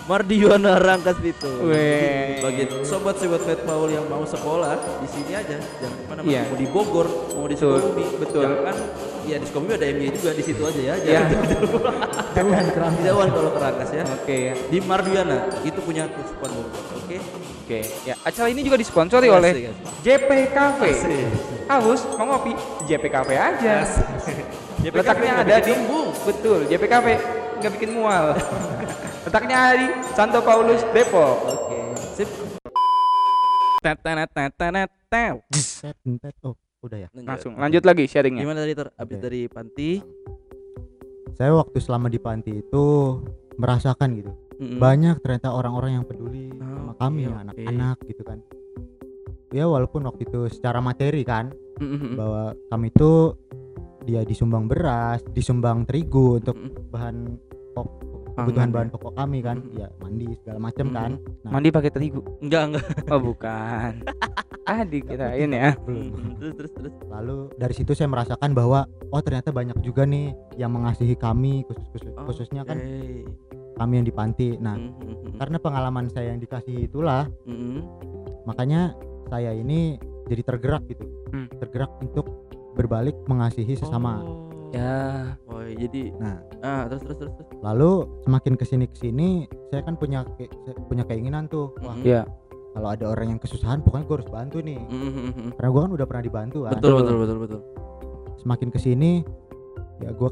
Mardiwana 0.07 0.73
Rangkas 0.79 1.19
itu. 1.19 1.51
Bagi 2.39 2.63
sobat-sobat 2.83 3.41
Pet 3.43 3.61
Paul 3.63 3.89
yang 3.91 4.07
mau 4.07 4.23
sekolah 4.23 4.77
di 5.01 5.09
sini 5.09 5.33
aja, 5.35 5.57
jangan 5.59 5.99
mana 6.07 6.21
Iya. 6.23 6.43
mau 6.47 6.57
di 6.57 6.67
Bogor, 6.69 7.07
mau 7.35 7.45
di 7.45 7.57
Sukabumi, 7.57 8.05
betul. 8.17 8.45
Jangan 8.45 8.77
ya 9.27 9.37
di 9.43 9.47
Sukabumi 9.51 9.75
ada 9.75 9.87
MY 9.91 10.09
juga 10.15 10.31
di 10.33 10.43
situ 10.47 10.63
aja 10.63 10.81
ya. 10.81 10.95
Iya. 11.03 11.21
Jangan 11.27 12.53
jauhan 12.55 12.67
kerang 12.71 12.95
jauhan 13.03 13.29
kalau 13.35 13.51
ke 13.51 13.59
Rangkas 13.61 13.91
ya. 13.91 14.05
Oke 14.07 14.37
ya. 14.51 14.55
Di 14.71 14.79
Mardiwana 14.81 15.39
itu 15.67 15.81
punya 15.83 16.07
Bogor. 16.09 16.51
Oke. 17.03 17.19
Oke. 17.67 17.81
Ya, 18.07 18.15
acara 18.23 18.47
ini 18.47 18.63
juga 18.63 18.79
disponsori 18.79 19.27
oleh 19.27 19.51
asik. 19.51 19.75
JP 20.07 20.31
Cafe. 20.55 20.91
Haus 21.67 22.01
mau 22.15 22.27
ngopi? 22.31 22.55
JP 22.87 23.05
Cafe 23.11 23.35
aja. 23.35 23.83
JP 24.83 24.95
Letaknya 24.95 25.43
Cafe 25.43 25.51
ada 25.51 25.55
di 25.59 25.71
gembung. 25.75 26.09
Betul, 26.23 26.59
JP 26.71 26.85
Cafe 26.87 27.13
nggak 27.59 27.73
bikin 27.75 27.91
mual. 27.99 28.39
Letaknya 29.27 29.57
ada 29.59 29.75
di 29.75 29.87
Santo 30.15 30.39
Paulus 30.47 30.87
Depok. 30.95 31.37
Oke. 31.51 31.81
Sip. 32.15 32.29
Tetenet 33.83 34.31
tetenet 34.31 34.91
tew. 35.11 35.43
Udah 36.79 36.99
ya 36.99 37.09
Langsung 37.15 37.57
lanjut 37.57 37.83
lagi 37.83 38.05
sharingnya. 38.05 38.43
Gimana 38.43 38.61
tadi 38.61 38.75
ter? 38.75 38.89
Abis 38.95 39.17
Oke. 39.17 39.23
dari 39.23 39.41
panti. 39.47 39.91
saya 41.33 41.53
waktu 41.53 41.77
selama 41.79 42.09
di 42.09 42.17
panti 42.17 42.49
itu 42.57 42.85
merasakan 43.57 44.09
gitu 44.15 44.33
Mm-mm. 44.57 44.81
banyak 44.81 45.21
ternyata 45.21 45.53
orang-orang 45.53 46.01
yang 46.01 46.05
peduli 46.05 46.49
Oh, 46.57 46.65
sama 46.65 46.93
kami 46.97 47.29
oke. 47.29 47.37
anak-anak 47.39 47.97
gitu 48.07 48.23
kan 48.23 48.39
ya 49.51 49.65
walaupun 49.65 50.01
waktu 50.03 50.25
itu 50.25 50.49
secara 50.49 50.81
materi 50.81 51.21
kan 51.23 51.53
Mm-mm. 51.77 52.17
bahwa 52.17 52.43
kami 52.67 52.89
itu 52.89 53.37
dia 54.03 54.25
disumbang 54.25 54.65
beras 54.65 55.21
disumbang 55.31 55.85
terigu 55.85 56.41
untuk 56.41 56.57
Mm-mm. 56.57 56.89
bahan 56.89 57.17
pok 57.75 57.89
Pangan 58.33 58.37
kebutuhan 58.47 58.65
ya. 58.65 58.73
bahan 58.73 58.89
pokok 58.91 59.13
kami 59.15 59.39
kan 59.41 59.57
Mm-mm. 59.59 59.77
ya 59.77 59.89
mandi 59.99 60.27
segala 60.39 60.59
macam 60.63 60.87
kan 60.91 61.11
Nah. 61.45 61.51
Mandi 61.53 61.69
pakai 61.69 61.91
terigu. 61.91 62.21
Enggak 62.41 62.63
enggak. 62.67 62.87
Oh, 63.07 63.21
bukan. 63.23 63.93
ah, 64.67 64.83
dikirain 64.83 65.49
ya. 65.49 65.73
belum 65.79 66.05
Mm, 66.09 66.33
Terus 66.37 66.55
terus 66.55 66.73
terus. 66.73 66.93
lalu 67.07 67.37
dari 67.55 67.73
situ 67.73 67.93
saya 67.93 68.07
merasakan 68.07 68.51
bahwa 68.53 68.81
oh 69.09 69.21
ternyata 69.21 69.51
banyak 69.51 69.79
juga 69.81 70.05
nih 70.05 70.31
yang 70.55 70.71
mengasihi 70.71 71.15
kami 71.15 71.63
khusus, 71.65 71.87
khusus- 71.91 72.15
Oh, 72.15 72.25
khususnya 72.25 72.63
kan 72.63 72.79
kami 73.75 73.93
yang 73.95 74.05
di 74.05 74.13
panti 74.13 74.57
nah 74.57 74.75
Mm-mm. 74.75 75.37
karena 75.37 75.57
pengalaman 75.57 76.09
saya 76.09 76.31
yang 76.31 76.41
dikasih 76.41 76.85
itulah 76.85 77.29
Mm-mm. 77.45 77.85
makanya 78.43 78.93
saya 79.27 79.53
ini 79.53 79.97
jadi 80.27 80.43
tergerak 80.45 80.83
gitu 80.87 81.05
Hmm. 81.27 81.51
tergerak 81.57 81.91
untuk 81.99 82.27
berbalik 82.73 83.17
mengasihi 83.25 83.75
sesama 83.75 84.21
Oh. 84.21 84.43
Ya. 84.69 85.35
Oh, 85.47 85.63
jadi 85.63 86.11
nah 86.17 86.37
ah 86.61 86.85
terus 86.87 87.03
terus 87.03 87.19
terus. 87.19 87.35
terus. 87.35 87.49
lalu 87.61 87.91
semakin 88.23 88.55
ke 88.55 88.65
sini 88.65 88.85
ke 88.87 88.97
sini 88.99 89.29
saya 89.69 89.83
kan 89.83 89.95
punya 89.95 90.27
ke- 90.33 90.51
punya 90.85 91.03
keinginan 91.03 91.47
tuh 91.47 91.71
wah 91.79 91.93
Mm-mm. 91.93 92.05
Ya. 92.05 92.23
Kalau 92.77 92.93
ada 92.93 93.09
orang 93.09 93.33
yang 93.33 93.41
kesusahan 93.41 93.81
pokoknya 93.81 94.05
gue 94.05 94.17
harus 94.21 94.29
bantu 94.29 94.61
nih 94.61 94.77
Mm-mm. 94.77 95.57
karena 95.57 95.69
gue 95.73 95.81
kan 95.81 95.93
udah 95.97 96.07
pernah 96.07 96.25
dibantu 96.29 96.59
kan 96.69 96.77
Betul 96.77 96.93
betul 97.01 97.17
betul 97.25 97.37
betul. 97.41 97.61
semakin 98.37 98.69
ke 98.69 98.79
sini 98.79 99.13
ya 100.05 100.13
gue 100.13 100.31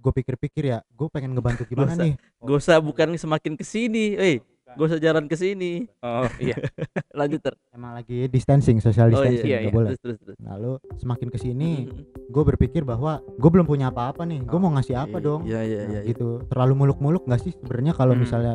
gue 0.00 0.12
pikir-pikir 0.14 0.70
ya 0.70 0.78
gue 0.86 1.06
pengen 1.10 1.34
ngebantu 1.34 1.66
gimana 1.70 1.98
usah. 1.98 2.04
nih 2.06 2.14
usah 2.40 2.78
bukan 2.78 3.18
semakin 3.18 3.52
ke 3.58 3.66
sini, 3.66 4.14
eh, 4.14 4.38
gak 4.72 4.86
usah 4.86 4.98
jalan 4.98 5.24
ke 5.24 5.34
sini. 5.34 5.88
Oh, 6.00 6.26
iya. 6.36 6.54
Lanjut 7.18 7.40
ter. 7.40 7.54
emang 7.70 7.92
lagi 7.92 8.26
distancing 8.26 8.78
social 8.78 9.08
Oh 9.08 9.18
distancing 9.18 9.46
iya, 9.46 9.58
nggak 9.60 9.66
iya. 9.66 9.74
boleh 9.74 9.88
Terus 9.92 10.00
terus 10.00 10.18
terus. 10.20 10.36
lalu 10.40 10.72
semakin 10.96 11.28
ke 11.28 11.38
sini 11.38 11.70
Mm-mm. 11.84 12.28
gue 12.28 12.42
berpikir 12.44 12.82
bahwa 12.82 13.18
gue 13.22 13.50
belum 13.50 13.64
punya 13.64 13.88
apa-apa 13.88 14.22
nih 14.22 14.42
gue 14.42 14.58
mau 14.58 14.70
ngasih 14.70 14.96
apa 14.96 15.16
Oke. 15.16 15.24
dong 15.24 15.40
Iya 15.42 15.60
iya 15.62 15.78
Nah, 15.80 15.92
iya. 15.92 16.00
gitu 16.04 16.28
terlalu 16.46 16.74
muluk-muluk 16.76 17.22
nggak 17.24 17.40
sih 17.40 17.52
sebenarnya 17.54 17.92
kalau 17.92 18.12
Hmm. 18.12 18.22
misalnya 18.22 18.54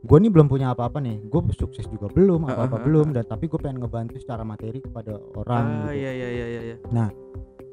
gue 0.00 0.18
nih 0.18 0.28
belum 0.28 0.46
punya 0.46 0.68
apa-apa 0.70 0.98
nih 0.98 1.16
gue 1.22 1.40
sukses 1.54 1.86
juga 1.86 2.08
belum 2.08 2.44
Ah, 2.44 2.52
apa-apa 2.54 2.76
ah, 2.76 2.80
ah, 2.80 2.84
belum 2.84 3.06
dan 3.10 3.24
tapi 3.24 3.44
gue 3.46 3.56
pengen 3.56 3.78
ngebantu 3.78 4.18
secara 4.18 4.42
materi 4.42 4.78
kepada 4.78 5.16
orang 5.34 5.64
Ah 5.64 5.72
gitu. 5.86 5.96
iya 5.96 6.10
iya 6.12 6.28
iya 6.30 6.46
iya. 6.46 6.60
iya. 6.66 6.76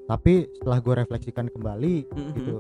tapi 0.06 0.48
setelah 0.54 0.80
gue 0.80 0.94
refleksikan 0.98 1.48
kembali 1.48 1.96
Mm-mm. 2.08 2.34
gitu 2.36 2.56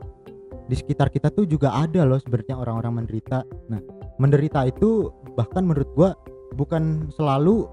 di 0.64 0.76
sekitar 0.76 1.08
kita 1.08 1.28
tuh 1.28 1.44
juga 1.44 1.72
ada 1.74 2.04
loh 2.04 2.18
sebenarnya 2.18 2.56
orang-orang 2.56 3.04
menderita 3.04 3.44
nah 3.68 3.80
menderita 4.18 4.66
itu 4.66 5.10
bahkan 5.34 5.64
menurut 5.64 5.88
gue 5.94 6.10
bukan 6.54 6.84
selalu 7.12 7.68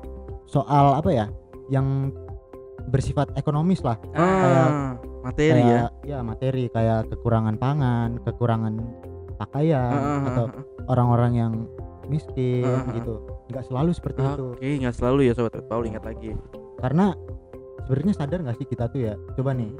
soal 0.45 0.95
apa 0.95 1.11
ya 1.11 1.27
yang 1.69 2.13
bersifat 2.89 3.29
ekonomis 3.35 3.83
lah 3.83 3.99
Ah, 4.13 4.97
materi 5.21 5.61
ya. 5.61 5.67
kayak 5.67 5.91
ya 6.07 6.19
materi 6.21 6.65
kayak 6.69 7.11
kekurangan 7.11 7.57
pangan 7.57 8.17
kekurangan 8.23 8.75
pakaian 9.37 9.93
Ah, 9.93 10.09
ah, 10.17 10.21
atau 10.27 10.45
ah, 10.47 10.53
ah. 10.53 10.63
orang-orang 10.89 11.33
yang 11.35 11.53
miskin 12.07 12.65
Ah, 12.65 12.81
ah, 12.81 12.83
ah. 12.83 12.95
gitu 12.95 13.15
nggak 13.49 13.65
selalu 13.65 13.91
seperti 13.93 14.21
itu 14.23 14.47
Oke, 14.53 14.69
nggak 14.79 14.95
selalu 14.95 15.21
ya 15.25 15.33
sobat 15.33 15.61
Paul 15.65 15.85
ingat 15.85 16.05
lagi. 16.05 16.33
karena 16.79 17.13
sebenarnya 17.83 18.15
sadar 18.15 18.39
nggak 18.41 18.57
sih 18.57 18.67
kita 18.67 18.85
tuh 18.87 19.01
ya 19.03 19.15
coba 19.35 19.53
nih 19.53 19.73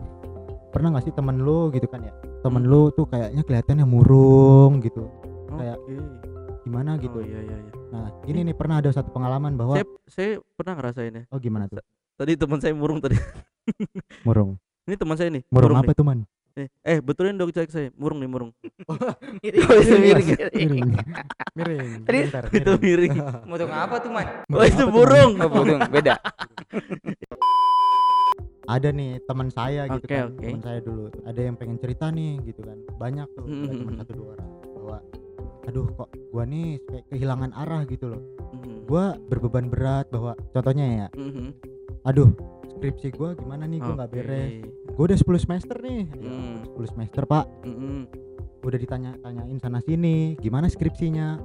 pernah 0.69 0.93
nggak 0.93 1.05
sih 1.05 1.15
temen 1.15 1.39
lu 1.39 1.69
gitu 1.71 1.87
kan 1.87 2.03
ya 2.03 2.13
temen 2.39 2.61
Hmm. 2.61 2.71
lu 2.71 2.83
tuh 2.91 3.07
kayaknya 3.07 3.43
kelihatannya 3.43 3.87
murung 3.87 4.81
gitu 4.81 5.09
Kayak 5.49 5.81
Oke. 5.81 5.97
Gimana 6.69 6.91
gitu 6.97 7.17
Oh 7.17 7.25
iya 7.25 7.41
iya 7.41 7.57
iya. 7.59 7.73
nah 7.89 8.07
ini 8.23 8.45
nih 8.45 8.53
pernah 8.53 8.77
ada 8.79 8.91
satu 8.91 9.09
pengalaman 9.09 9.57
bahwa 9.57 9.75
Saya 9.75 9.87
saya 10.07 10.31
pernah 10.53 10.77
ngerasain 10.77 11.13
ya. 11.15 11.23
oh 11.27 11.39
gimana 11.39 11.65
tuh 11.67 11.81
Tadi 12.15 12.35
teman 12.35 12.59
saya 12.59 12.75
murung 12.75 12.99
tadi. 12.99 13.15
murung 14.27 14.59
Ini 14.85 14.95
teman 14.95 15.15
saya 15.15 15.31
nih. 15.31 15.47
murung 15.49 15.71
nih. 15.73 15.81
apa 15.81 15.93
tuh 15.93 16.03
man 16.03 16.21
Eh, 16.53 16.67
eh 16.83 16.99
betulin 16.99 17.39
dong 17.39 17.49
cek 17.49 17.71
saya. 17.71 17.89
Murung 17.95 18.19
nih 18.19 18.27
murung. 18.27 18.51
Miring. 19.39 19.63
Oh, 19.63 19.79
itu 19.79 19.95
miring 19.97 20.27
ya? 20.29 20.39
miring 20.51 20.91
miring 21.55 21.91
Tadi- 22.03 22.23
Bentar, 22.25 22.43
Itu 22.51 22.71
miring. 22.77 23.15
Motong 23.49 23.71
apa 23.71 23.95
tuh, 23.99 24.11
Man? 24.11 24.27
Oh 24.51 24.67
itu 24.67 24.85
burung. 24.89 25.39
Oh, 25.39 25.47
burung. 25.49 25.79
Beda. 25.87 26.19
ada 28.67 28.89
nih 28.91 29.23
teman 29.23 29.49
saya 29.49 29.89
gitu 29.89 30.03
Oke, 30.03 30.13
kan 30.13 30.29
oke. 30.29 30.43
teman 30.43 30.61
saya 30.61 30.79
dulu 30.83 31.03
ada 31.23 31.41
yang 31.41 31.57
pengen 31.57 31.79
cerita 31.79 32.11
nih 32.11 32.37
gitu 32.45 32.61
kan 32.61 32.77
banyak 32.99 33.25
tuh 33.33 33.47
hmm, 33.47 33.65
cuma 33.81 33.93
satu 33.97 34.13
dua 34.13 34.29
orang 34.37 34.49
bahwa 34.69 34.97
aduh 35.69 35.85
kok 35.93 36.09
gua 36.31 36.43
nih 36.43 36.81
kayak 36.83 37.05
kehilangan 37.09 37.53
arah 37.53 37.85
gitu 37.85 38.09
loh 38.09 38.23
Mhm. 38.51 38.89
gua 38.89 39.05
berbeban 39.23 39.69
berat 39.69 40.09
bahwa 40.09 40.33
contohnya 40.51 40.87
ya 40.89 41.07
Mhm. 41.13 41.53
aduh 42.03 42.33
skripsi 42.71 43.13
gua 43.13 43.35
gimana 43.35 43.65
nih 43.65 43.79
gua 43.79 43.95
nggak 43.95 44.11
Oke. 44.11 44.17
beres 44.17 44.53
gua 44.91 45.05
udah 45.05 45.19
10 45.19 45.39
semester 45.39 45.77
nih 45.79 46.03
Ya, 46.09 46.17
Hmm. 46.25 46.57
10 46.67 46.89
semester 46.89 47.23
pak 47.23 47.45
Mhm. 47.63 48.01
udah 48.59 48.79
ditanya 48.79 49.11
tanyain 49.19 49.59
sana 49.59 49.79
sini 49.79 50.35
gimana 50.37 50.67
skripsinya 50.67 51.37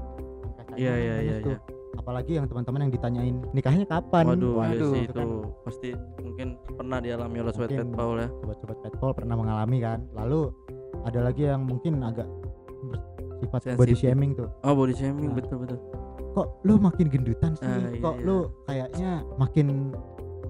Iya 0.74 0.90
iya 0.98 1.16
iya 1.22 1.36
iya. 1.40 1.58
apalagi 1.94 2.34
yang 2.34 2.50
teman-teman 2.50 2.90
yang 2.90 2.92
ditanyain 2.92 3.38
nikahnya 3.54 3.86
kapan 3.86 4.26
Waduh, 4.26 4.58
iya 4.58 4.74
Waduh, 4.74 4.90
sih 4.90 5.02
itu 5.04 5.06
itu 5.06 5.14
kan 5.14 5.28
pasti 5.62 5.90
mungkin 6.18 6.48
pernah 6.74 6.98
dialami 6.98 7.38
oleh 7.38 7.54
sobat 7.54 7.70
Mungkin. 7.70 7.78
Pet 7.84 7.92
Paul 7.94 8.16
ya. 8.18 8.28
sobat-sobat 8.34 8.78
petpol 8.82 9.12
pernah 9.14 9.36
mengalami 9.38 9.78
kan 9.78 10.00
lalu 10.12 10.50
ada 11.04 11.20
lagi 11.22 11.46
yang 11.46 11.62
mungkin 11.62 12.02
agak 12.02 12.26
bersifat 13.44 13.60
Sensitif. 13.66 13.80
body 13.80 13.96
shaming 13.98 14.32
tuh 14.34 14.48
Oh 14.62 14.74
body 14.74 14.94
shaming 14.94 15.28
Nah. 15.28 15.36
betul 15.36 15.58
betul. 15.60 15.80
kok 16.32 16.48
lu 16.62 16.74
makin 16.78 17.06
gendutan 17.08 17.52
sih 17.54 17.68
iya, 17.68 18.00
kok 18.00 18.16
iya. 18.16 18.24
lu 18.24 18.38
kayaknya 18.64 19.12
makin 19.36 19.68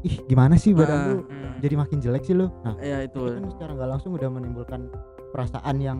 ih 0.01 0.15
gimana 0.25 0.56
sih 0.56 0.71
badan 0.71 0.93
Ah, 0.93 1.06
lu 1.06 1.17
jadi 1.60 1.75
makin 1.75 1.97
jelek 1.99 2.23
sih 2.23 2.32
lu 2.34 2.47
nah 2.62 2.75
Ya 2.77 3.01
itu 3.01 3.17
itu 3.17 3.34
kan 3.34 3.49
secara 3.49 3.71
nggak 3.73 3.89
langsung 3.89 4.12
udah 4.13 4.29
menimbulkan 4.29 4.88
perasaan 5.32 5.75
yang 5.77 5.99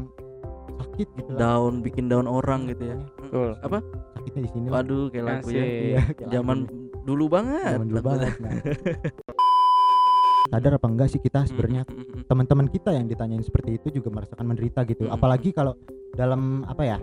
sakit 0.76 1.08
gitu 1.16 1.30
lah 1.32 1.40
daun 1.42 1.80
bikin 1.80 2.06
daun 2.06 2.26
orang 2.26 2.66
gitu 2.66 2.84
ya. 2.86 2.98
Betul. 3.20 3.58
Apa? 3.60 3.80
sakitnya 4.14 4.42
di 4.42 4.52
sini. 4.52 4.68
Waduh 4.68 5.10
kayak 5.10 5.26
lagu 5.26 5.48
ya. 5.50 5.64
Iya 5.64 6.02
kayak 6.14 6.30
Zaman 6.30 6.58
lagunya. 6.64 7.02
dulu 7.04 7.26
banget. 7.28 7.72
zaman 7.74 7.88
dulu 7.88 8.02
banget 8.04 8.34
nah. 8.40 8.52
sadar 10.48 10.76
apa 10.76 10.88
enggak 10.88 11.10
sih 11.10 11.20
kita 11.20 11.46
sebenarnya? 11.46 11.84
Mhm, 11.86 11.96
mhm, 11.96 12.22
teman-teman 12.26 12.68
kita 12.68 12.92
yang 12.92 13.06
ditanyain 13.06 13.42
seperti 13.42 13.78
itu 13.78 14.02
juga 14.02 14.10
merasakan 14.12 14.46
menderita 14.46 14.84
gitu. 14.84 15.08
Apalagi 15.08 15.52
kalau 15.52 15.76
dalam 16.14 16.64
apa 16.66 16.84
ya 16.84 16.98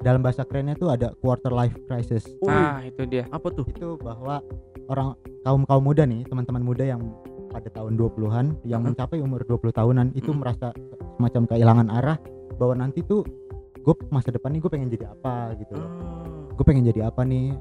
dalam 0.00 0.20
bahasa 0.20 0.42
kerennya 0.42 0.74
tuh 0.74 0.88
ada 0.88 1.12
quarter 1.18 1.52
life 1.52 1.76
crisis. 1.84 2.24
Mhm. 2.38 2.42
Wih, 2.42 2.56
Ah, 2.56 2.78
itu 2.82 3.02
dia. 3.04 3.24
apa 3.28 3.48
tuh? 3.50 3.66
itu 3.66 3.96
bahwa 3.96 4.40
orang 4.88 5.12
kaum 5.40 5.62
kaum 5.64 5.84
muda 5.84 6.04
nih 6.04 6.24
teman-teman 6.24 6.60
muda 6.60 6.84
yang 6.84 7.00
pada 7.50 7.66
tahun 7.68 7.98
20-an 7.98 8.46
yang 8.62 8.80
mencapai 8.80 9.18
umur 9.18 9.42
20 9.42 9.70
tahunan 9.70 10.14
itu 10.14 10.30
merasa 10.30 10.70
semacam 11.16 11.42
kehilangan 11.46 11.88
arah 11.90 12.18
bahwa 12.56 12.78
nanti 12.78 13.02
tuh 13.02 13.26
gue 13.76 13.94
masa 14.08 14.30
depan 14.30 14.52
nih 14.52 14.60
gue 14.60 14.70
pengen 14.70 14.88
jadi 14.88 15.06
apa 15.10 15.56
gitu 15.56 15.74
loh. 15.74 15.88
Ah, 15.88 16.24
gue 16.54 16.64
pengen 16.64 16.84
jadi 16.86 17.08
apa 17.08 17.22
nih 17.22 17.52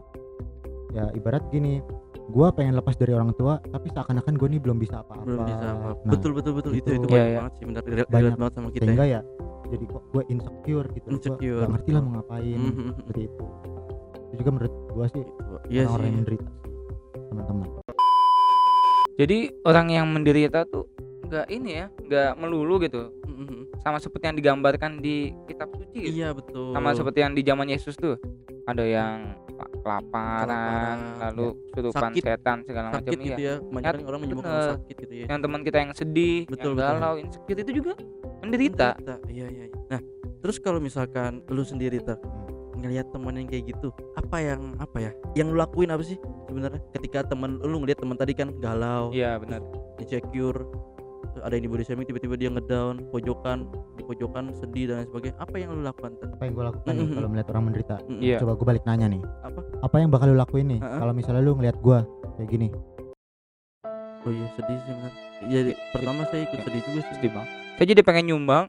ya 0.89 1.05
ibarat 1.13 1.45
gini 1.49 1.81
gue 2.25 2.47
pengen 2.51 2.73
lepas 2.73 2.93
dari 2.93 3.11
orang 3.11 3.33
tua 3.33 3.57
tapi 3.63 3.89
seakan-akan 3.89 4.33
gue 4.35 4.47
nih 4.49 4.59
belum 4.59 4.77
bisa 4.77 5.01
apa-apa 5.01 5.21
belum 5.23 5.41
bisa 5.43 5.65
apa. 5.67 5.89
Nah, 5.99 6.11
betul 6.11 6.31
betul 6.33 6.53
betul 6.55 6.71
itu 6.73 6.81
itu. 6.83 6.91
itu 6.95 7.05
Iya, 7.05 7.09
banyak 7.11 7.25
iya. 7.25 7.37
banget 7.39 7.53
sih 7.53 7.65
benar 7.65 7.81
relate 7.83 8.09
Banyak. 8.09 8.33
banget 8.35 8.53
sama 8.53 8.67
kita. 8.69 8.81
sehingga 8.83 9.05
ya. 9.05 9.11
ya 9.11 9.21
jadi 9.69 9.83
kok 9.85 10.03
gue 10.09 10.23
insecure 10.27 10.87
gitu 10.89 11.05
Gua 11.05 11.13
Insecure, 11.13 11.57
nggak 11.59 11.71
ngerti 11.71 11.89
lah 11.91 12.01
mau 12.01 12.11
ngapain 12.15 12.59
Mhm. 12.59 12.89
seperti 12.95 13.21
itu 13.23 13.45
itu 14.19 14.33
juga 14.35 14.49
menurut 14.51 14.73
gue 14.87 15.05
sih 15.07 15.23
Iya 15.67 15.81
orang-orang 15.83 15.89
sih. 15.89 16.05
yang 16.05 16.15
menderita 16.15 16.47
teman-teman 17.27 17.67
Jadi 19.15 19.37
orang 19.63 19.87
yang 19.89 20.05
menderita 20.07 20.59
tuh 20.65 20.85
nggak 21.21 21.45
ini 21.47 21.69
ya, 21.75 21.85
nggak 21.99 22.31
melulu 22.35 22.79
gitu. 22.79 23.11
Mhm. 23.21 23.77
Sama 23.79 23.99
seperti 23.99 24.25
yang 24.25 24.37
digambarkan 24.39 24.97
di 24.97 25.29
kitab 25.45 25.69
suci. 25.71 25.99
gitu. 26.01 26.15
Iya 26.15 26.31
betul. 26.31 26.71
Sama 26.71 26.89
seperti 26.91 27.19
yang 27.19 27.33
di 27.33 27.43
zaman 27.43 27.67
Yesus 27.67 27.93
tuh. 27.93 28.15
Ada 28.63 28.81
yang 28.81 29.17
kelaparan, 29.79 30.47
Kelaparan, 30.47 30.97
lalu 31.19 31.47
kesurupan 31.71 32.11
Sakit. 32.11 32.23
setan 32.23 32.57
segala 32.63 32.85
macam 32.89 32.97
sakit 33.01 33.17
iya. 33.17 33.25
gitu 33.25 33.41
ya. 33.41 33.55
Kebanyakan 33.59 34.01
orang 34.05 34.19
menyebutkan 34.21 34.51
bener. 34.53 34.71
sakit 34.75 34.95
gitu 34.99 35.13
ya. 35.15 35.25
Yang 35.27 35.39
teman 35.41 35.59
kita 35.63 35.77
yang 35.77 35.91
sedih, 35.93 36.37
Betul, 36.45 36.71
yang 36.71 36.77
betul. 36.77 36.95
galau, 36.95 37.13
insecure 37.17 37.59
itu 37.59 37.71
juga 37.73 37.91
menderita. 38.39 38.87
Menderita, 38.95 39.15
Iya 39.27 39.45
iya. 39.47 39.63
iya. 39.65 39.77
Nah, 39.89 40.01
terus 40.39 40.57
kalau 40.57 40.79
misalkan 40.79 41.31
lu 41.47 41.63
sendiri 41.63 41.99
ter 41.99 42.17
ngelihat 42.75 43.11
teman 43.11 43.35
yang 43.35 43.43
kayak 43.43 43.75
gitu, 43.75 43.91
apa 44.15 44.37
yang 44.39 44.71
apa 44.77 44.97
ya? 44.99 45.11
Yang 45.35 45.47
lu 45.51 45.57
lakuin 45.59 45.89
apa 45.91 45.99
sih 45.99 46.15
sebenarnya? 46.47 46.79
Ketika 46.95 47.27
teman 47.27 47.59
lu 47.59 47.75
ngelihat 47.77 47.99
teman 47.99 48.15
tadi 48.15 48.31
kan 48.31 48.55
galau, 48.55 49.11
Iya 49.11 49.35
benar. 49.35 49.59
insecure, 49.99 50.63
ada 51.39 51.51
yang 51.51 51.63
di 51.63 51.69
body 51.69 51.83
shaming 51.83 52.05
tiba-tiba 52.05 52.35
dia 52.35 52.49
ngedown, 52.49 53.07
pojokan, 53.09 53.65
di 53.93 54.03
pojokan 54.03 54.51
sedih 54.53 54.85
dan 54.85 54.95
lain 54.97 55.07
sebagainya. 55.07 55.35
Apa 55.37 55.55
yang 55.55 55.69
lu 55.71 55.81
lakukan 55.81 56.11
apa 56.21 56.41
yang 56.41 56.53
gue 56.53 56.65
lakukan 56.65 56.91
nih 56.91 57.03
Mhm. 57.03 57.13
kalau 57.13 57.27
melihat 57.27 57.47
orang 57.49 57.63
menderita 57.65 57.95
Mm-mm. 58.01 58.19
Iya. 58.21 58.37
coba 58.37 58.51
gue 58.53 58.65
balik 58.65 58.83
nanya 58.83 59.07
nih 59.09 59.21
Apa? 59.41 59.59
apa 59.81 59.95
yang 59.97 60.09
bakal 60.09 60.25
lu 60.25 60.35
lakuin 60.35 60.67
nih 60.69 60.79
Heeh. 60.79 60.97
kalau 60.97 61.13
misalnya 61.13 61.41
lu 61.41 61.51
ngelihat 61.53 61.77
gue 61.77 61.97
kayak 62.33 62.49
gini 62.49 62.67
Oh 64.19 64.31
iya 64.31 64.47
sedih 64.51 64.75
sih 64.77 64.91
benar. 64.91 65.11
Jadi 65.41 65.71
pertama 65.89 66.21
saya 66.25 66.41
ikut 66.43 66.59
sedih 66.59 66.81
juga 66.83 66.99
sih. 67.01 67.13
Sedih 67.15 67.31
bang. 67.31 67.47
Saya 67.73 67.85
jadi 67.87 68.01
pengen 68.03 68.25
nyumbang. 68.27 68.63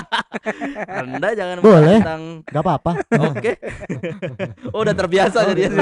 Anda 1.00 1.28
jangan 1.32 1.56
Boleh. 1.60 1.98
menantang. 1.98 2.22
gak 2.44 2.58
apa-apa 2.60 2.92
Oke. 3.30 3.52
oh, 4.74 4.82
udah 4.82 4.90
terbiasa 4.92 5.38
Oh, 5.40 5.46
jadi. 5.48 5.60
gitu. 5.64 5.78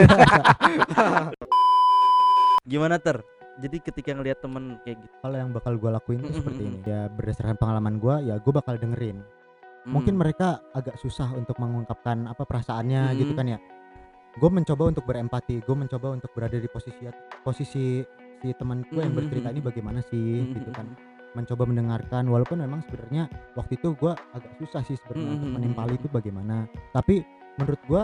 Gimana 2.67 3.01
ter? 3.01 3.25
Jadi 3.59 3.77
ketika 3.83 4.15
ngelihat 4.15 4.39
temen 4.39 4.79
kayak 4.87 5.03
gitu, 5.03 5.15
kalau 5.19 5.37
yang 5.37 5.51
bakal 5.51 5.75
gue 5.75 5.91
lakuin 5.91 6.23
tuh 6.23 6.31
seperti 6.31 6.63
ini. 6.63 6.79
Ya 6.87 7.11
berdasarkan 7.11 7.59
pengalaman 7.59 7.99
gue 7.99 8.15
ya 8.31 8.39
gue 8.39 8.53
bakal 8.55 8.79
dengerin. 8.79 9.19
Mungkin 9.89 10.15
hmm, 10.15 10.23
mereka 10.23 10.63
agak 10.75 10.95
susah 11.01 11.33
untuk 11.35 11.59
mengungkapkan 11.59 12.29
apa 12.29 12.47
perasaannya 12.47 13.19
gitu 13.19 13.35
Mhm. 13.35 13.39
kan 13.39 13.47
ya. 13.51 13.59
Gue 14.39 14.51
mencoba 14.53 14.95
untuk 14.95 15.03
berempati 15.03 15.59
gue 15.59 15.77
mencoba 15.77 16.15
untuk 16.15 16.31
berada 16.39 16.55
di 16.55 16.69
posisi 16.71 17.03
posisi 17.43 18.05
si 18.39 18.49
teman 18.55 18.87
gue 18.87 19.03
yang 19.03 19.11
bercerita 19.17 19.51
ini 19.51 19.59
bagaimana 19.59 19.99
sih 20.07 20.55
gitu 20.55 20.71
kan. 20.71 20.95
Mencoba 21.35 21.67
mendengarkan 21.67 22.31
walaupun 22.31 22.63
memang 22.63 22.87
sebenarnya 22.87 23.27
waktu 23.59 23.75
itu 23.75 23.99
gue 23.99 24.13
agak 24.15 24.53
susah 24.63 24.87
sih 24.87 24.95
sebenarnya 25.03 25.35
untuk 25.35 25.51
menimpali 25.59 25.95
itu 25.99 26.07
bagaimana. 26.07 26.71
Tapi 26.95 27.27
menurut 27.59 27.83
gue 27.91 28.03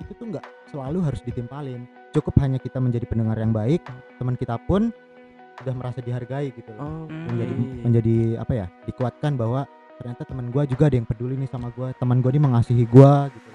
itu 0.00 0.12
tuh 0.12 0.26
nggak 0.28 0.44
selalu 0.66 0.98
harus 1.00 1.20
ditimpalin 1.20 1.84
cukup 2.10 2.34
hanya 2.40 2.56
kita 2.56 2.76
menjadi 2.76 3.04
pendengar 3.04 3.36
yang 3.36 3.50
baik 3.50 3.84
teman 4.16 4.34
kita 4.34 4.56
pun 4.60 4.90
sudah 5.56 5.74
merasa 5.74 6.00
dihargai 6.00 6.50
gitu 6.50 6.72
loh 6.72 6.80
Oh, 6.80 7.04
menjadi 7.06 7.52
oke. 7.52 7.80
menjadi 7.82 8.16
apa 8.38 8.52
ya 8.54 8.66
dikuatkan 8.84 9.32
bahwa 9.34 9.68
ternyata 9.96 10.22
teman 10.24 10.48
gua 10.48 10.64
juga 10.64 10.88
ada 10.88 10.96
yang 10.96 11.04
peduli 11.04 11.36
nih 11.36 11.46
sama 11.46 11.68
gua 11.70 11.92
teman 11.92 12.18
gua 12.18 12.30
ini 12.30 12.40
mengasihi 12.40 12.84
gua 12.84 13.28
gitu 13.28 13.48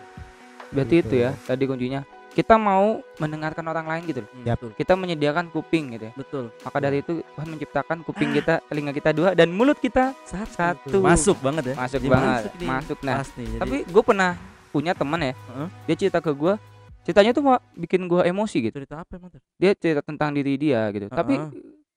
Berarti 0.67 0.95
Gitu. 0.97 1.07
itu 1.07 1.15
ya 1.19 1.31
tadi 1.41 1.63
kuncinya. 1.63 2.01
Kita 2.27 2.59
mau 2.59 2.99
mendengarkan 3.15 3.63
orang 3.63 3.87
lain 3.87 4.03
gitu 4.05 4.19
loh. 4.19 4.29
Hmm, 4.29 4.43
betul. 4.43 4.69
Kita 4.75 4.91
menyediakan 4.91 5.47
kuping 5.47 5.95
gitu 5.95 6.03
ya. 6.03 6.13
Betul. 6.13 6.51
Maka 6.59 6.77
dari 6.83 6.99
itu 6.99 7.23
Tuhan 7.23 7.47
menciptakan 7.47 7.97
kuping 8.03 8.35
kita, 8.35 8.59
telinga 8.61 8.91
kita 8.91 9.15
dua 9.15 9.31
dan 9.31 9.55
mulut 9.55 9.79
kita 9.79 10.11
satu. 10.27 10.99
Masuk 10.99 11.39
banget 11.39 11.71
ya. 11.71 11.75
Masuk 11.77 11.95
Jadi 11.95 12.09
banget. 12.11 12.41
nih. 12.59 12.67
Masuk 12.67 12.97
nah. 12.99 13.15
Pas 13.15 13.29
nih. 13.31 13.47
Jadi, 13.47 13.61
Tapi 13.61 13.75
gue 13.87 14.03
pernah 14.03 14.31
punya 14.75 14.91
teman 14.91 15.23
ya. 15.23 15.31
Heeh. 15.31 15.67
Dia 15.87 15.95
cerita 15.95 16.19
ke 16.19 16.35
gue. 16.35 16.59
Ceritanya 17.07 17.31
tuh 17.31 17.43
Pak, 17.45 17.59
bikin 17.79 18.11
gue 18.11 18.21
emosi 18.25 18.57
gitu. 18.67 18.75
cerita 18.75 18.99
apa 18.99 19.15
emang? 19.15 19.31
Dia 19.55 19.71
cerita 19.71 20.01
tentang 20.03 20.35
diri 20.35 20.59
dia 20.59 20.91
gitu. 20.91 21.07
Tapi 21.07 21.39
Heeh. 21.39 21.49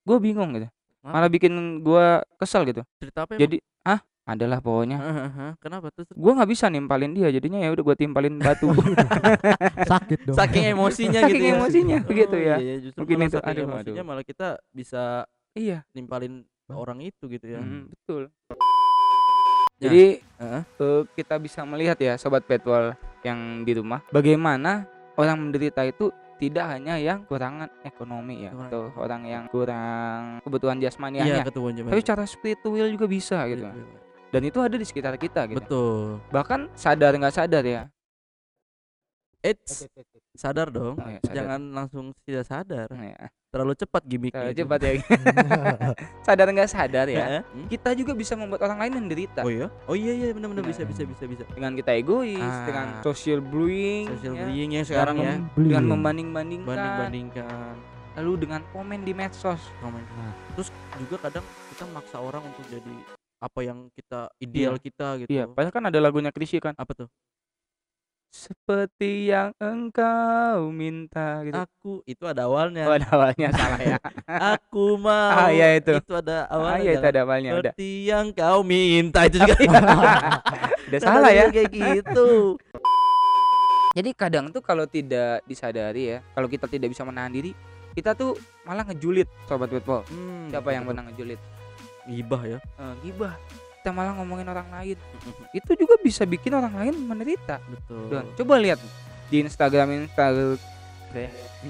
gue 0.07 0.17
bingung 0.23 0.55
gitu. 0.55 0.71
Apa? 1.03 1.11
Malah 1.11 1.27
bikin 1.27 1.51
gue 1.83 2.05
kesel 2.39 2.63
gitu. 2.63 2.87
Cerita 3.01 3.27
apa 3.27 3.35
emang? 3.35 3.41
Jadi 3.43 3.57
ah 3.83 3.99
adalah 4.29 4.61
pokoknya 4.61 5.01
Heeh, 5.01 5.51
Kenapa 5.57 5.89
tuh? 5.89 6.05
gue 6.05 6.31
nggak 6.37 6.49
bisa 6.53 6.69
nimpalin 6.69 7.17
dia 7.17 7.33
jadinya 7.33 7.57
ya 7.57 7.73
udah 7.73 7.81
gue 7.81 7.95
timpalin 7.97 8.37
batu 8.37 8.69
sakit 9.89 10.19
dong 10.21 10.37
Saking 10.37 10.65
emosinya 10.69 11.19
Saking 11.25 11.33
gitu 11.33 11.43
ya. 11.49 11.53
emosinya, 11.57 11.97
begitu 12.05 12.35
ya. 12.37 12.55
Iya, 12.55 12.57
iya, 12.61 12.75
justru 12.77 12.99
Mungkin 13.01 13.17
itu, 13.25 13.37
saking 13.41 13.49
aduh, 13.49 13.65
emosinya 13.65 13.93
aduh. 13.97 14.05
malah 14.05 14.21
kita 14.21 14.47
bisa 14.69 15.25
iya 15.57 15.81
nimpalin 15.97 16.45
orang 16.69 17.01
itu 17.01 17.25
gitu 17.25 17.45
ya. 17.49 17.57
mm, 17.57 17.89
betul 17.89 18.29
Ya. 18.29 18.68
Jadi 19.79 20.19
Heeh. 20.37 20.61
eh, 20.63 21.01
kita 21.13 21.35
bisa 21.35 21.63
melihat 21.63 21.95
ya 21.95 22.13
sobat 22.15 22.43
petual 22.43 22.93
yang 23.21 23.63
di 23.63 23.73
rumah 23.73 24.03
bagaimana 24.09 24.83
orang 25.15 25.39
menderita 25.39 25.83
itu 25.83 26.11
tidak 26.39 26.71
hanya 26.71 26.95
yang 26.95 27.27
kurangan 27.27 27.67
ekonomi 27.83 28.47
ya 28.47 28.51
Kurang 28.51 28.67
atau 28.67 28.81
orang 28.95 29.21
yang 29.23 29.43
kurang 29.51 30.39
kebutuhan 30.39 30.79
jasmani 30.79 31.19
Iya, 31.19 31.39
hanya 31.39 31.47
ketua 31.47 31.71
Jaman. 31.71 31.91
tapi 31.91 31.99
secara 31.99 32.23
spiritual 32.23 32.87
juga 32.87 33.07
bisa 33.07 33.43
gitu 33.47 33.67
dan 34.29 34.41
itu 34.45 34.59
ada 34.59 34.75
di 34.75 34.85
sekitar 34.85 35.15
kita 35.15 35.47
gitu 35.47 35.59
Betul. 35.59 36.03
bahkan 36.29 36.71
sadar 36.75 37.15
nggak 37.15 37.35
sadar 37.35 37.63
ya 37.63 37.83
Eits, 39.39 39.87
sadar 40.35 40.67
dong. 40.67 40.99
Oh, 40.99 41.07
ya, 41.07 41.15
sadar. 41.23 41.31
Jangan 41.31 41.61
langsung 41.71 42.05
tidak 42.27 42.43
sadar. 42.43 42.91
Ya, 42.91 43.31
Terlalu 43.49 43.73
cepat 43.75 44.01
gimmicknya. 44.03 44.45
terlalu 44.45 44.53
itu. 44.53 44.61
cepat 44.61 44.79
ya 44.79 44.91
sadar 46.25 46.47
nggak 46.47 46.69
sadar 46.69 47.07
ya. 47.07 47.41
Hmm? 47.41 47.65
kita 47.65 47.89
juga 47.93 48.13
bisa 48.13 48.33
membuat 48.33 48.61
orang 48.63 48.85
lain 48.85 48.93
menderita 48.95 49.41
Oh 49.41 49.49
iya? 49.49 49.67
Oh 49.85 49.97
iya 49.97 50.13
iya 50.13 50.29
benar-benar 50.29 50.61
Nah. 50.61 50.69
bisa 50.69 50.85
bisa 50.85 51.01
bisa 51.03 51.23
bisa. 51.25 51.43
dengan 51.49 51.73
kita 51.73 51.91
egois 51.91 52.37
Ah. 52.37 52.63
dengan 52.63 52.87
social 53.01 53.41
bullying 53.41 54.05
Social 54.15 54.33
ya, 54.33 54.41
bullying 54.43 54.69
yang 54.71 54.85
sekarang 54.85 55.17
ya. 55.17 55.33
dengan 55.33 55.49
Bullying. 55.51 55.85
membanding-bandingkan 55.87 56.69
Banding-bandingkan. 56.69 57.73
lalu 58.15 58.31
dengan 58.37 58.61
komen 58.69 58.99
di 59.01 59.13
medsos 59.13 59.61
komen. 59.79 60.03
Nah. 60.03 60.33
Terus 60.53 60.69
juga 60.99 61.15
kadang 61.23 61.45
kita 61.69 61.83
maksa 61.89 62.17
orang 62.17 62.43
untuk 62.43 62.65
jadi 62.67 62.95
apa 63.39 63.59
yang 63.61 63.87
kita 63.89 64.27
ideal 64.37 64.75
Iya. 64.75 64.83
kita 64.83 65.07
gitu. 65.17 65.29
iya 65.31 65.43
padahal 65.47 65.71
kan 65.71 65.83
ada 65.85 65.97
lagunya 65.97 66.29
Krisye 66.29 66.59
kan 66.59 66.75
Apa 66.75 66.91
tuh? 66.93 67.07
Seperti 68.29 69.27
yang 69.27 69.57
engkau 69.57 70.69
minta 70.69 71.41
gitu 71.41 71.57
Aku 71.57 71.93
itu 72.05 72.23
ada 72.23 72.45
awalnya. 72.45 72.85
oh, 72.85 72.93
ada 72.93 73.09
awalnya 73.09 73.49
salah 73.57 73.81
ya 73.81 73.97
Aku 74.53 74.95
mau. 75.03 75.33
Ah, 75.33 75.49
iya 75.49 75.75
itu. 75.75 75.97
Itu 75.97 76.13
ada 76.13 76.45
ah, 76.45 76.53
awalnya. 76.53 76.79
iya 76.79 76.91
itu 76.91 76.97
jangan 76.99 77.09
ada 77.09 77.21
awalnya 77.25 77.49
udah 77.51 77.73
Seperti 77.73 77.89
yang 78.05 78.25
kau 78.31 78.59
minta 78.61 79.19
itu 79.25 79.37
juga. 79.41 79.55
udah 80.89 80.99
salah 81.01 81.29
ya 81.29 81.49
Kayak 81.49 81.69
gitu. 81.73 82.57
jadi 83.93 84.09
kadang 84.13 84.45
tuh 84.49 84.61
kalau 84.61 84.85
tidak 84.85 85.41
disadari 85.43 86.13
ya 86.13 86.17
kalau 86.31 86.45
kita 86.45 86.65
tidak 86.65 86.93
bisa 86.93 87.01
menahan 87.01 87.29
diri 87.29 87.57
kita 87.91 88.13
tuh 88.13 88.37
malah 88.61 88.85
ngejulit 88.85 89.25
sobat 89.45 89.67
Wetball 89.67 90.05
Hmm, 90.05 90.47
siapa 90.47 90.69
yang 90.69 90.85
pernah 90.85 91.03
ngejulit 91.03 91.41
Gibah 92.05 92.41
ya. 92.41 92.57
Eh, 92.57 92.93
gibah 93.03 93.33
kita 93.79 93.89
malah 93.89 94.11
ngomongin 94.13 94.43
orang 94.45 94.67
lain 94.69 94.97
itu 95.57 95.71
juga 95.73 95.95
bisa 95.97 96.23
bikin 96.23 96.51
orang 96.51 96.75
lain 96.75 96.95
menderita 96.99 97.63
Betul. 97.63 98.05
Dan 98.09 98.23
coba 98.35 98.53
lihat 98.57 98.79
di 99.25 99.39
Instagram 99.39 99.87
Instagram 100.03 100.59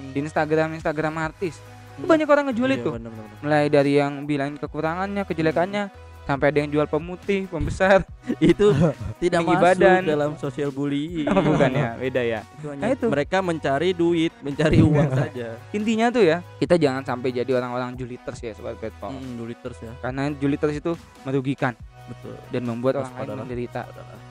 di 0.09 0.19
Instagram 0.19 0.69
Instagram 0.73 1.13
artis 1.21 1.55
Itu 1.55 1.67
Hmm. 1.99 2.07
banyak 2.07 2.27
orang 2.27 2.45
ngejual 2.47 2.69
Iya, 2.69 2.77
itu 2.77 2.89
bener, 2.89 3.11
bener, 3.11 3.25
bener. 3.27 3.39
mulai 3.41 3.65
dari 3.67 3.91
yang 3.93 4.23
bilangin 4.23 4.55
kekurangannya 4.55 5.19
kejelekannya 5.21 5.83
sampai 6.21 6.47
ada 6.47 6.59
yang 6.61 6.69
jual 6.69 6.85
pemutih 6.85 7.43
pembesar 7.45 8.07
itu 8.39 8.71
tidak 9.19 9.43
masuk 9.43 9.59
badan. 9.59 10.01
dalam 10.05 10.31
sosial 10.35 10.69
bullying. 10.69 11.25
oh, 11.25 11.41
bukan 11.41 11.67
ya 11.69 11.89
beda 11.95 12.21
ya 12.21 12.41
Itu 12.53 12.71
hanya 12.71 12.81
Nah, 12.81 12.89
itu. 12.89 13.05
mereka 13.05 13.37
mencari 13.41 13.91
duit, 13.91 14.31
mencari 14.39 14.79
uang 14.79 15.11
saja. 15.11 15.59
intinya 15.71 16.07
tuh 16.07 16.23
ya 16.23 16.39
kita 16.55 16.75
jangan 16.75 17.03
sampai 17.03 17.29
jadi 17.33 17.51
orang-orang 17.53 17.91
juliters 17.93 18.39
ya 18.39 18.51
sobat 18.53 18.77
petpol 18.77 19.11
Hmm, 19.11 19.35
duliters 19.35 19.79
ya. 19.81 19.91
karena 19.99 20.31
juliters 20.33 20.75
itu 20.77 20.95
merugikan 21.23 21.75
Betul. 22.09 22.35
dan 22.49 22.61
membuat 22.65 23.05
orang 23.05 23.13
lain 23.13 23.37
menderita 23.45 23.85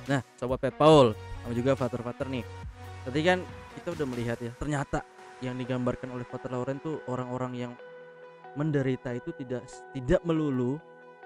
Nah, 0.08 0.20
sobat 0.40 0.58
Pet 0.58 0.74
Paul, 0.74 1.12
sama 1.44 1.52
juga 1.54 1.76
Fater-Fater 1.76 2.26
nih. 2.32 2.44
Tadi 3.04 3.20
kan 3.22 3.38
kita 3.78 3.88
udah 3.94 4.06
melihat 4.08 4.38
ya, 4.40 4.52
ternyata 4.56 5.04
yang 5.44 5.54
digambarkan 5.54 6.10
oleh 6.10 6.26
Fater 6.26 6.50
Lauren 6.50 6.82
tuh 6.82 6.98
orang-orang 7.06 7.52
yang 7.54 7.72
menderita 8.58 9.14
itu 9.14 9.30
tidak 9.36 9.62
tidak 9.94 10.18
melulu 10.26 10.80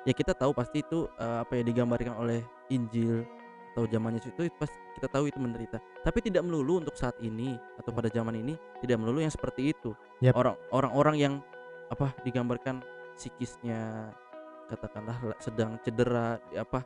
ya 0.04 0.12
kita 0.12 0.34
tahu 0.34 0.52
pasti 0.52 0.82
itu 0.82 1.08
eh, 1.16 1.38
apa 1.46 1.52
ya 1.56 1.62
digambarkan 1.64 2.14
oleh 2.18 2.42
Injil 2.68 3.24
atau 3.72 3.88
zaman 3.88 4.20
Yesus 4.20 4.36
itu 4.36 4.52
pas 4.60 4.68
kita 4.68 5.08
tahu 5.08 5.32
itu 5.32 5.40
menderita. 5.40 5.80
Tapi 6.04 6.18
tidak 6.20 6.44
melulu 6.44 6.84
untuk 6.84 6.92
saat 6.92 7.16
ini 7.24 7.56
atau 7.80 7.88
pada 7.88 8.12
zaman 8.12 8.36
ini 8.36 8.52
tidak 8.84 9.00
melulu 9.00 9.24
yang 9.24 9.32
seperti 9.32 9.72
itu. 9.72 9.96
Orang 10.36 10.60
orang-orang 10.68 11.16
yang 11.16 11.34
apa 11.88 12.12
digambarkan 12.20 12.84
psikisnya 13.16 14.12
katakanlah 14.72 15.16
la- 15.20 15.38
sedang 15.38 15.76
cedera 15.84 16.40
apa 16.56 16.80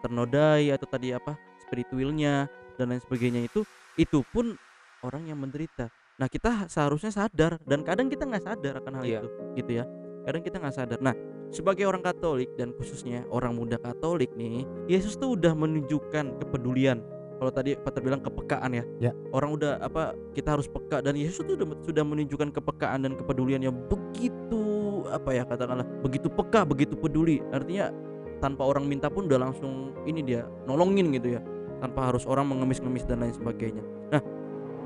ternodai 0.00 0.72
atau 0.72 0.88
tadi 0.88 1.12
apa 1.12 1.36
spiritualnya 1.60 2.48
dan 2.76 2.92
lain 2.92 3.02
sebagainya 3.04 3.44
itu 3.44 3.64
itu 3.96 4.20
pun 4.32 4.56
orang 5.04 5.28
yang 5.28 5.38
menderita. 5.40 5.88
Nah 6.16 6.28
kita 6.28 6.68
seharusnya 6.68 7.12
sadar 7.12 7.60
dan 7.64 7.84
kadang 7.84 8.08
kita 8.08 8.24
nggak 8.24 8.44
sadar 8.44 8.80
akan 8.80 8.92
hal 9.00 9.04
Iya. 9.04 9.20
itu 9.20 9.28
gitu 9.60 9.70
ya. 9.80 9.84
Kadang 10.24 10.42
kita 10.42 10.56
nggak 10.60 10.74
sadar. 10.74 10.98
Nah 11.00 11.14
sebagai 11.52 11.84
orang 11.86 12.02
Katolik 12.02 12.50
dan 12.56 12.72
khususnya 12.74 13.22
orang 13.28 13.54
muda 13.54 13.76
Katolik 13.78 14.32
nih, 14.34 14.64
Yesus 14.88 15.16
tuh 15.16 15.36
udah 15.36 15.52
menunjukkan 15.54 16.40
kepedulian. 16.42 17.00
Kalau 17.36 17.52
tadi 17.52 17.76
Pater 17.76 18.00
bilang 18.00 18.24
kepekaan 18.24 18.72
ya. 18.72 18.84
Ya. 18.98 19.12
Orang 19.28 19.52
udah 19.60 19.76
apa 19.84 20.16
kita 20.32 20.56
harus 20.56 20.72
peka 20.72 21.04
dan 21.04 21.20
Yesus 21.20 21.44
tuh 21.44 21.52
udah, 21.60 21.68
sudah 21.84 22.00
menunjukkan 22.04 22.48
kepekaan 22.48 23.04
dan 23.04 23.12
kepedulian 23.12 23.60
yang 23.60 23.76
begitu 23.92 24.75
apa 25.10 25.30
ya 25.34 25.42
katakanlah 25.46 25.86
begitu 26.02 26.28
peka, 26.30 26.66
begitu 26.66 26.94
peduli. 26.98 27.40
Artinya 27.50 27.90
tanpa 28.38 28.68
orang 28.68 28.84
minta 28.84 29.08
pun 29.08 29.26
udah 29.26 29.40
langsung 29.50 29.96
ini 30.04 30.20
dia 30.22 30.44
nolongin 30.68 31.12
gitu 31.14 31.38
ya. 31.38 31.40
Tanpa 31.80 32.08
harus 32.08 32.24
orang 32.24 32.48
mengemis-ngemis 32.48 33.04
dan 33.04 33.20
lain 33.20 33.34
sebagainya. 33.36 33.84
Nah, 34.08 34.22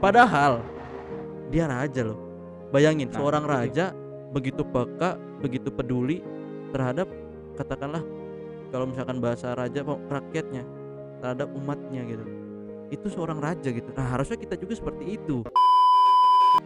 padahal 0.02 0.62
dia 1.50 1.70
raja 1.70 2.02
loh. 2.02 2.18
Bayangin 2.70 3.10
Nah, 3.10 3.16
seorang 3.18 3.44
dia. 3.46 3.52
raja 3.54 3.84
begitu 4.30 4.62
peka, 4.62 5.18
begitu 5.42 5.70
peduli 5.70 6.22
terhadap 6.70 7.06
katakanlah 7.58 8.02
kalau 8.70 8.86
misalkan 8.86 9.18
bahasa 9.18 9.54
raja 9.58 9.82
rakyatnya 9.86 10.62
terhadap 11.20 11.50
umatnya 11.54 12.02
gitu. 12.06 12.24
Itu 12.90 13.06
seorang 13.10 13.38
raja 13.38 13.70
gitu. 13.70 13.90
Nah, 13.94 14.06
harusnya 14.18 14.38
kita 14.38 14.58
juga 14.58 14.74
seperti 14.78 15.18
itu. 15.18 15.46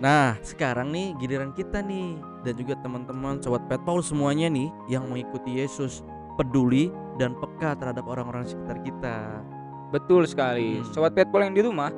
Nah, 0.02 0.34
sekarang 0.42 0.90
nih 0.90 1.14
giliran 1.22 1.54
kita 1.54 1.78
nih 1.78 2.18
dan 2.42 2.54
juga 2.58 2.74
teman-teman 2.82 3.38
sobat 3.38 3.62
Pet 3.70 3.80
Paul 3.86 4.02
semuanya 4.02 4.50
nih 4.50 4.68
yang 4.90 5.06
mengikuti 5.06 5.62
Yesus 5.62 6.02
peduli 6.34 6.90
dan 7.16 7.38
peka 7.38 7.78
terhadap 7.78 8.04
orang-orang 8.10 8.42
sekitar 8.42 8.82
kita. 8.82 9.42
Betul 9.94 10.26
sekali. 10.26 10.82
Hmm. 10.82 10.90
Sobat 10.90 11.14
Petpol 11.14 11.46
yang 11.46 11.54
di 11.54 11.62
rumah, 11.62 11.94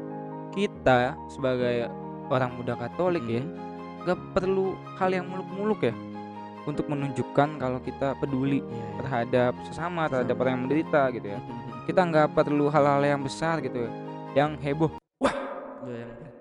kita 0.52 1.16
sebagai 1.32 1.88
orang 2.28 2.52
muda 2.60 2.76
Katolik 2.76 3.24
ya, 3.24 3.40
Hmm. 3.40 4.04
nggak 4.04 4.18
perlu 4.36 4.76
hal 5.00 5.10
yang 5.16 5.26
muluk-muluk 5.26 5.80
ya 5.80 5.94
untuk 6.66 6.90
menunjukkan 6.90 7.62
kalau 7.62 7.78
kita 7.78 8.18
peduli 8.18 8.60
iya. 8.60 8.86
terhadap 9.00 9.52
sesama, 9.70 10.10
terhadap 10.10 10.34
Sesama. 10.34 10.42
orang 10.44 10.52
yang 10.52 10.62
menderita 10.68 11.02
gitu 11.14 11.26
ya. 11.32 11.40
Kita 11.86 12.00
nggak 12.02 12.28
perlu 12.34 12.66
hal-hal 12.68 13.02
yang 13.06 13.22
besar 13.22 13.62
gitu 13.62 13.86
ya, 13.86 13.90
yang 14.34 14.58
heboh. 14.58 14.90
Gua 15.22 15.32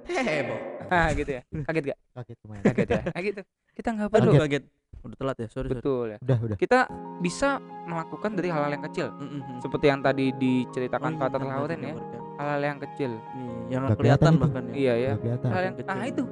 yang 0.09 0.25
heboh. 0.25 0.74
Ah 0.89 1.09
gitu 1.11 1.31
ya. 1.31 1.41
Kaget 1.65 1.83
gak? 1.93 1.99
Kaget 2.15 2.37
lumayan. 2.45 2.63
Kaget 2.63 2.87
ya. 2.89 3.01
Nah, 3.11 3.21
gitu. 3.21 3.41
Kita 3.75 3.89
nggak 3.95 4.09
perlu. 4.11 4.31
Aduh 4.31 4.41
kaget. 4.45 4.63
Udah 5.05 5.17
telat 5.21 5.37
ya, 5.37 5.47
sorry. 5.53 5.67
sorry. 5.69 5.81
Betul 5.81 6.05
ya. 6.09 6.17
Udah, 6.25 6.37
udah. 6.41 6.57
Kita 6.57 6.79
bisa 7.21 7.49
melakukan 7.85 8.31
dari 8.33 8.49
hal-hal 8.49 8.71
yang 8.73 8.85
kecil. 8.89 9.07
Mm-mm. 9.13 9.61
Seperti 9.61 9.85
yang 9.85 10.01
tadi 10.01 10.25
diceritakan 10.33 11.11
Oh, 11.13 11.19
Pater 11.21 11.41
iya, 11.41 11.49
Lauren 11.53 11.77
tadi 11.77 11.85
ya. 11.85 11.95
Hal-hal 12.35 12.61
yang 12.65 12.79
kecil. 12.81 13.11
Nih, 13.13 13.53
yang 13.69 13.81
nggak 13.85 13.97
kelihatan 14.01 14.21
kelihatan 14.25 14.31
itu. 14.33 14.41
bahkan 14.41 14.63
ya. 14.65 14.73
Iya 14.73 14.93
ya. 14.97 15.11
Hal 15.45 15.61
yang 15.61 15.75
Kecil. 15.77 15.93
nah 15.93 16.05
itu 16.05 16.23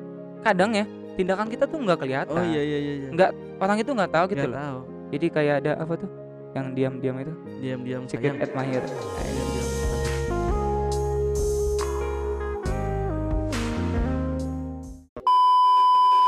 kadang 0.43 0.71
ya 0.75 0.85
tindakan 1.13 1.47
kita 1.53 1.65
tuh 1.69 1.77
nggak 1.85 1.99
kelihatan. 2.01 2.33
Oh 2.41 2.45
iya 2.45 2.61
iya 2.65 2.77
iya. 2.81 2.93
iya. 2.97 3.09
Nggak 3.13 3.29
orang 3.61 3.77
itu 3.77 3.91
nggak 3.93 4.11
tahu 4.11 4.25
gitu 4.33 4.45
loh. 4.49 4.57
tahu. 4.57 4.79
Jadi 5.13 5.25
kayak 5.29 5.55
ada 5.61 5.71
apa 5.77 5.93
tuh 5.93 6.09
yang 6.53 6.67
diam-diam 6.73 7.15
itu 7.21 7.33
Diam-diam 7.61 8.01
secret 8.09 8.37
admirer. 8.41 8.83
Diam-diam. 8.85 9.62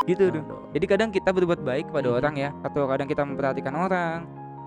Gitu 0.06 0.30
tuh. 0.30 0.42
Jadi 0.74 0.86
kadang 0.86 1.10
kita 1.10 1.30
berbuat 1.30 1.62
baik 1.62 1.90
kepada 1.90 2.08
Hmm. 2.14 2.18
orang 2.18 2.34
ya, 2.38 2.50
atau 2.62 2.86
kadang 2.86 3.08
kita 3.10 3.22
memperhatikan 3.26 3.74
orang, 3.74 4.20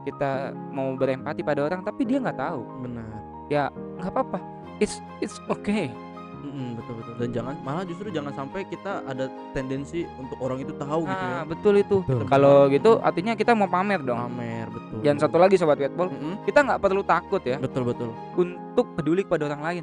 kita 0.02 0.50
mau 0.70 0.94
berempati 0.94 1.40
pada 1.42 1.62
orang, 1.62 1.80
tapi 1.82 2.02
dia 2.02 2.18
nggak 2.18 2.38
tahu. 2.38 2.60
Benar. 2.82 3.06
Nggak 3.48 3.70
apa-apa. 4.10 4.38
It's 4.78 4.98
it's 5.18 5.38
okay. 5.48 5.90
Mm-mm, 6.38 6.78
betul 6.78 6.94
betul. 7.02 7.14
Dan 7.18 7.28
jangan 7.34 7.54
malah 7.66 7.82
justru 7.82 8.14
jangan 8.14 8.30
sampai 8.30 8.62
kita 8.62 9.02
ada 9.02 9.26
tendensi 9.50 10.06
untuk 10.22 10.38
orang 10.38 10.62
itu 10.62 10.70
tahu 10.70 11.02
gitu 11.02 11.24
ya. 11.26 11.34
Nah, 11.34 11.44
betul 11.44 11.74
itu. 11.74 11.96
Betul. 12.06 12.30
Kalau 12.30 12.70
gitu 12.70 12.90
artinya 13.02 13.34
kita 13.34 13.58
mau 13.58 13.66
pamer 13.66 13.98
dong. 14.06 14.22
Pamer 14.22 14.70
betul. 14.70 15.02
Dan 15.02 15.18
satu 15.18 15.34
lagi 15.34 15.58
sobat 15.58 15.82
Wetball, 15.82 16.14
Mm-mm. 16.14 16.38
kita 16.46 16.62
nggak 16.62 16.78
perlu 16.78 17.02
takut 17.02 17.42
ya 17.42 17.58
Betul 17.58 17.90
betul. 17.90 18.14
untuk 18.38 18.86
peduli 18.94 19.26
kepada 19.26 19.50
orang 19.50 19.62
lain. 19.66 19.82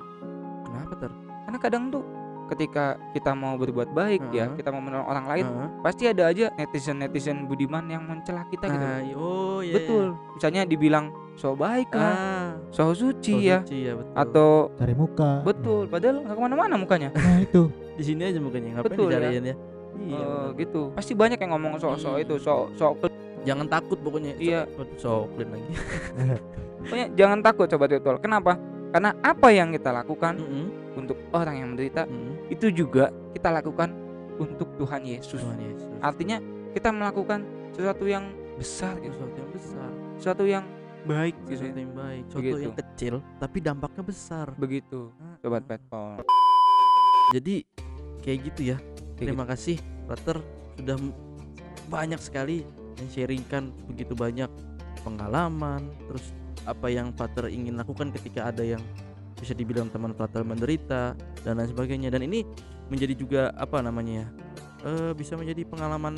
Kenapa 0.63 0.93
ter? 0.95 1.11
Karena 1.43 1.59
kadang 1.59 1.83
tuh 1.91 2.03
ketika 2.47 2.83
kita 3.11 3.31
mau 3.31 3.55
berbuat 3.55 3.89
baik 3.89 4.21
ya, 4.29 4.45
Heeh. 4.45 4.57
kita 4.57 4.69
mau 4.69 4.79
menolong 4.79 5.05
orang 5.05 5.25
lain, 5.25 5.45
Heeh. 5.45 5.69
pasti 5.81 6.03
ada 6.05 6.23
aja 6.25 6.53
netizen-netizen 6.53 7.45
budiman 7.45 7.85
yang 7.85 8.01
mencela 8.01 8.45
kita 8.45 8.65
gitu. 8.65 8.77
Nah, 8.77 9.01
oh 9.13 9.59
iya. 9.59 9.73
Betul. 9.75 10.05
Misalnya 10.33 10.61
dibilang 10.63 11.05
so 11.33 11.51
baik 11.51 11.89
iya. 11.89 11.99
lah, 11.99 12.13
Ah, 12.15 12.47
so 12.69 12.91
suci 12.91 13.33
so 13.33 13.41
ya, 13.41 13.57
suci 13.61 13.77
ya 13.83 13.93
betul. 13.93 14.13
atau 14.15 14.49
Cari 14.73 14.93
muka. 14.93 15.31
betul. 15.41 15.83
Padahal 15.85 16.15
nggak 16.21 16.35
ke 16.35 16.41
mana-mana 16.41 16.73
mukanya. 16.75 17.09
Nah, 17.11 17.39
itu. 17.39 17.61
di 17.95 18.03
sini 18.03 18.21
aja 18.23 18.39
mukanya 18.39 18.67
ngapain 18.75 18.91
Betul, 18.91 19.07
ya. 19.07 19.17
dicariin 19.17 19.43
ya? 19.43 19.55
Iya. 19.95 20.15
Eh, 20.15 20.21
benar. 20.21 20.59
gitu. 20.59 20.81
Pasti 20.91 21.13
banyak 21.13 21.37
yang 21.37 21.51
ngomong 21.51 21.73
sok-sok 21.77 22.13
Hmm. 22.13 22.23
itu, 22.23 22.35
sok 22.37 22.63
sok. 22.75 22.93
Jangan 23.45 23.65
takut 23.65 23.97
pokoknya. 24.01 24.33
Iya. 24.35 24.65
So, 24.97 25.29
clean 25.33 25.49
lagi. 25.49 25.69
Pokoknya 26.81 27.07
jangan 27.13 27.39
takut 27.41 27.65
sobat 27.65 27.89
virtual. 27.89 28.17
Kenapa? 28.17 28.57
Karena 28.95 29.11
apa 29.19 29.51
yang 29.51 29.75
kita 29.75 29.91
lakukan 29.91 30.39
Mm-mm, 30.39 30.95
untuk 30.95 31.19
orang 31.35 31.59
yang 31.59 31.67
menderita 31.75 32.07
mm-mm. 32.07 32.47
itu 32.47 32.71
juga 32.71 33.11
kita 33.35 33.51
lakukan 33.51 33.91
untuk 34.39 34.71
Tuhan 34.79 35.03
Yesus. 35.03 35.35
Tuhan 35.43 35.59
Yesus. 35.59 35.91
Artinya 35.99 36.39
kita 36.71 36.95
melakukan 36.95 37.43
sesuatu 37.75 38.07
yang 38.07 38.31
besar 38.55 38.95
gitu, 39.03 39.11
sesuatu 39.19 39.35
yang 39.35 39.51
besar, 39.51 39.89
sesuatu 40.15 40.43
yang 40.47 40.63
baik 41.03 41.35
gitu. 41.43 41.59
sesuatu 41.59 41.75
ya. 41.75 41.83
yang 41.83 41.91
baik, 41.91 42.23
sesuatu 42.23 42.39
Begitu. 42.39 42.63
yang 42.63 42.75
kecil 42.79 43.13
tapi 43.35 43.57
dampaknya 43.59 44.03
besar. 44.07 44.47
Begitu, 44.55 44.99
sobat 45.43 45.63
Ah. 45.63 45.67
petpol. 45.75 46.15
Jadi 47.35 47.55
kayak 48.23 48.39
gitu 48.47 48.61
ya. 48.63 48.77
Kayak 49.19 49.27
Terima 49.27 49.43
kasih, 49.43 49.75
Pater 50.07 50.39
sudah 50.79 50.95
banyak 51.91 52.19
sekali 52.23 52.63
men-sharingkan 52.95 53.75
begitu 53.91 54.15
banyak 54.15 54.47
pengalaman, 55.03 55.83
terus 56.07 56.31
apa 56.65 56.89
yang 56.89 57.13
Pater 57.13 57.47
ingin 57.47 57.77
lakukan 57.77 58.09
ketika 58.11 58.49
ada 58.49 58.61
yang 58.61 58.81
bisa 59.37 59.53
dibilang 59.53 59.87
teman 59.89 60.11
Pater 60.11 60.41
menderita 60.41 61.13
dan 61.41 61.61
lain 61.61 61.69
sebagainya. 61.69 62.09
Dan 62.09 62.25
ini 62.25 62.41
menjadi 62.89 63.13
juga 63.13 63.41
apa 63.55 63.81
namanya 63.81 64.25
ya? 64.25 64.27
eh, 64.85 65.11
bisa 65.17 65.33
menjadi 65.33 65.65
pengalaman 65.65 66.13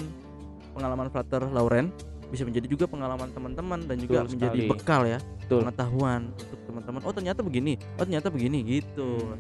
pengalaman 0.76 1.08
Pater 1.08 1.42
Lauren, 1.50 1.90
bisa 2.28 2.44
menjadi 2.44 2.68
juga 2.68 2.86
pengalaman 2.86 3.32
teman-teman 3.32 3.80
dan 3.88 3.98
juga 3.98 4.22
Betul 4.28 4.32
menjadi 4.36 4.60
sekali. 4.60 4.72
bekal 4.72 5.02
ya, 5.08 5.20
Betul. 5.42 5.60
pengetahuan 5.64 6.22
untuk 6.36 6.60
teman-teman. 6.68 7.02
Oh 7.08 7.14
ternyata 7.16 7.40
begini, 7.42 7.74
oh 7.96 8.04
ternyata 8.04 8.28
begini 8.28 8.60
gitu. 8.68 9.40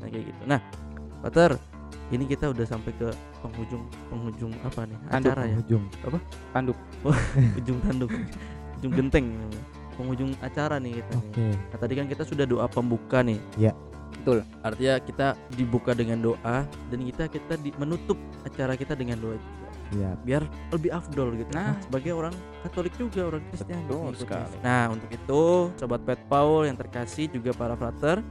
Nah 0.00 0.08
kayak 0.08 0.24
gitu. 0.28 0.40
Nah, 0.44 0.60
Pater, 1.20 1.56
ini 2.12 2.24
kita 2.28 2.52
udah 2.52 2.66
sampai 2.68 2.92
ke 2.96 3.08
penghujung 3.40 3.84
penghujung 4.12 4.52
apa 4.62 4.84
nih 4.84 4.98
Tanduk, 5.08 5.30
acara 5.32 5.42
ya? 5.48 5.56
Ujung. 5.64 5.84
Ujung 7.56 7.78
tanduk, 7.84 8.10
ujung 8.80 8.92
genteng, 8.96 9.36
penghujung 10.00 10.32
acara 10.40 10.80
nih 10.80 11.04
kita. 11.04 11.12
nih. 11.12 11.20
Oke. 11.20 11.46
Nah 11.52 11.78
tadi 11.78 11.92
kan 12.00 12.06
kita 12.08 12.22
sudah 12.24 12.48
doa 12.48 12.64
pembuka 12.64 13.20
nih. 13.20 13.36
Iya. 13.60 13.76
Betul. 14.20 14.40
Artinya 14.64 14.94
kita 15.04 15.26
dibuka 15.52 15.92
dengan 15.92 16.18
doa 16.24 16.64
dan 16.88 16.98
kita 17.04 17.28
kita 17.28 17.54
di, 17.60 17.70
menutup 17.76 18.16
acara 18.48 18.72
kita 18.74 18.96
dengan 18.96 19.20
doa 19.20 19.36
juga. 19.36 19.68
Iya. 19.90 20.10
Biar 20.24 20.42
lebih 20.72 20.90
afdol 20.96 21.36
gitu. 21.36 21.50
Nah. 21.52 21.76
sebagai 21.84 22.12
orang 22.16 22.34
Katolik 22.64 22.94
juga 22.96 23.20
orang 23.28 23.42
Kristen. 23.52 23.76
Betul 23.84 24.12
sekali. 24.16 24.56
Nah 24.64 24.84
untuk 24.88 25.10
itu 25.12 25.42
sobat 25.76 26.00
Pet 26.08 26.20
Paul 26.32 26.68
yang 26.68 26.76
terkasih 26.80 27.28
juga 27.28 27.52
para 27.52 27.76
frater, 27.76 28.24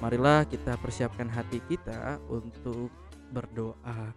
marilah 0.00 0.48
kita 0.48 0.80
persiapkan 0.80 1.28
hati 1.28 1.60
kita 1.68 2.16
untuk 2.32 2.88
berdoa. 3.28 4.16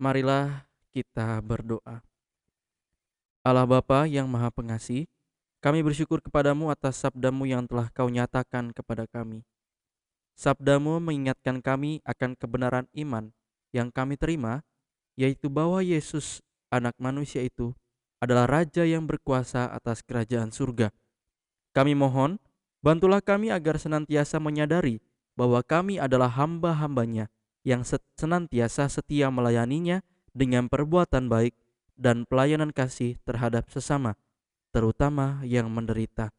Marilah 0.00 0.64
kita 0.90 1.38
berdoa. 1.44 2.09
Allah 3.40 3.64
Bapa 3.64 4.04
yang 4.04 4.28
Maha 4.28 4.52
Pengasih, 4.52 5.08
kami 5.64 5.80
bersyukur 5.80 6.20
kepadamu 6.20 6.68
atas 6.68 7.00
sabdamu 7.00 7.48
yang 7.48 7.64
telah 7.64 7.88
kau 7.88 8.12
nyatakan 8.12 8.68
kepada 8.76 9.08
kami. 9.08 9.48
Sabdamu 10.36 11.00
mengingatkan 11.00 11.64
kami 11.64 12.04
akan 12.04 12.36
kebenaran 12.36 12.84
iman 13.00 13.32
yang 13.72 13.88
kami 13.88 14.20
terima, 14.20 14.60
yaitu 15.16 15.48
bahwa 15.48 15.80
Yesus, 15.80 16.44
anak 16.68 16.92
manusia 17.00 17.40
itu, 17.40 17.72
adalah 18.20 18.44
Raja 18.44 18.84
yang 18.84 19.08
berkuasa 19.08 19.72
atas 19.72 20.04
kerajaan 20.04 20.52
surga. 20.52 20.92
Kami 21.72 21.96
mohon, 21.96 22.36
bantulah 22.84 23.24
kami 23.24 23.48
agar 23.48 23.80
senantiasa 23.80 24.36
menyadari 24.36 25.00
bahwa 25.32 25.64
kami 25.64 25.96
adalah 25.96 26.28
hamba-hambanya 26.28 27.32
yang 27.64 27.88
senantiasa 28.20 28.92
setia 28.92 29.32
melayaninya 29.32 30.04
dengan 30.36 30.68
perbuatan 30.68 31.32
baik 31.32 31.56
dan 32.00 32.24
pelayanan 32.24 32.72
kasih 32.72 33.20
terhadap 33.28 33.68
sesama, 33.68 34.16
terutama 34.72 35.44
yang 35.44 35.68
menderita. 35.68 36.32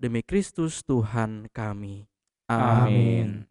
Demi 0.00 0.24
Kristus 0.24 0.80
Tuhan 0.80 1.52
kami. 1.52 2.08
Amin. 2.48 3.44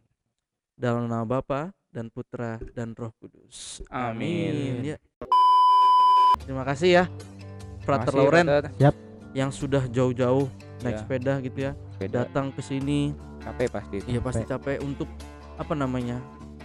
Dalam 0.74 1.06
nama 1.06 1.22
Bapa 1.22 1.70
dan 1.94 2.10
Putra 2.10 2.58
dan 2.74 2.98
Roh 2.98 3.14
Kudus. 3.22 3.78
Amin. 3.86 4.82
Ya. 4.82 4.98
Terima 6.42 6.66
kasih 6.66 6.90
ya, 6.90 7.04
Frater 7.86 8.10
Makasih, 8.10 8.18
Lauren 8.18 8.46
yang 9.34 9.54
sudah 9.54 9.86
jauh-jauh 9.86 10.50
naik 10.82 10.94
Ya. 10.94 11.00
sepeda 11.00 11.34
gitu 11.40 11.58
ya, 11.70 11.72
Beda. 12.02 12.26
datang 12.26 12.50
ke 12.50 12.60
sini. 12.60 13.14
Capek 13.40 13.68
pasti. 13.70 13.96
Iya 14.10 14.20
pasti 14.20 14.42
capek 14.42 14.82
untuk 14.82 15.06
apa 15.54 15.72
namanya 15.78 16.18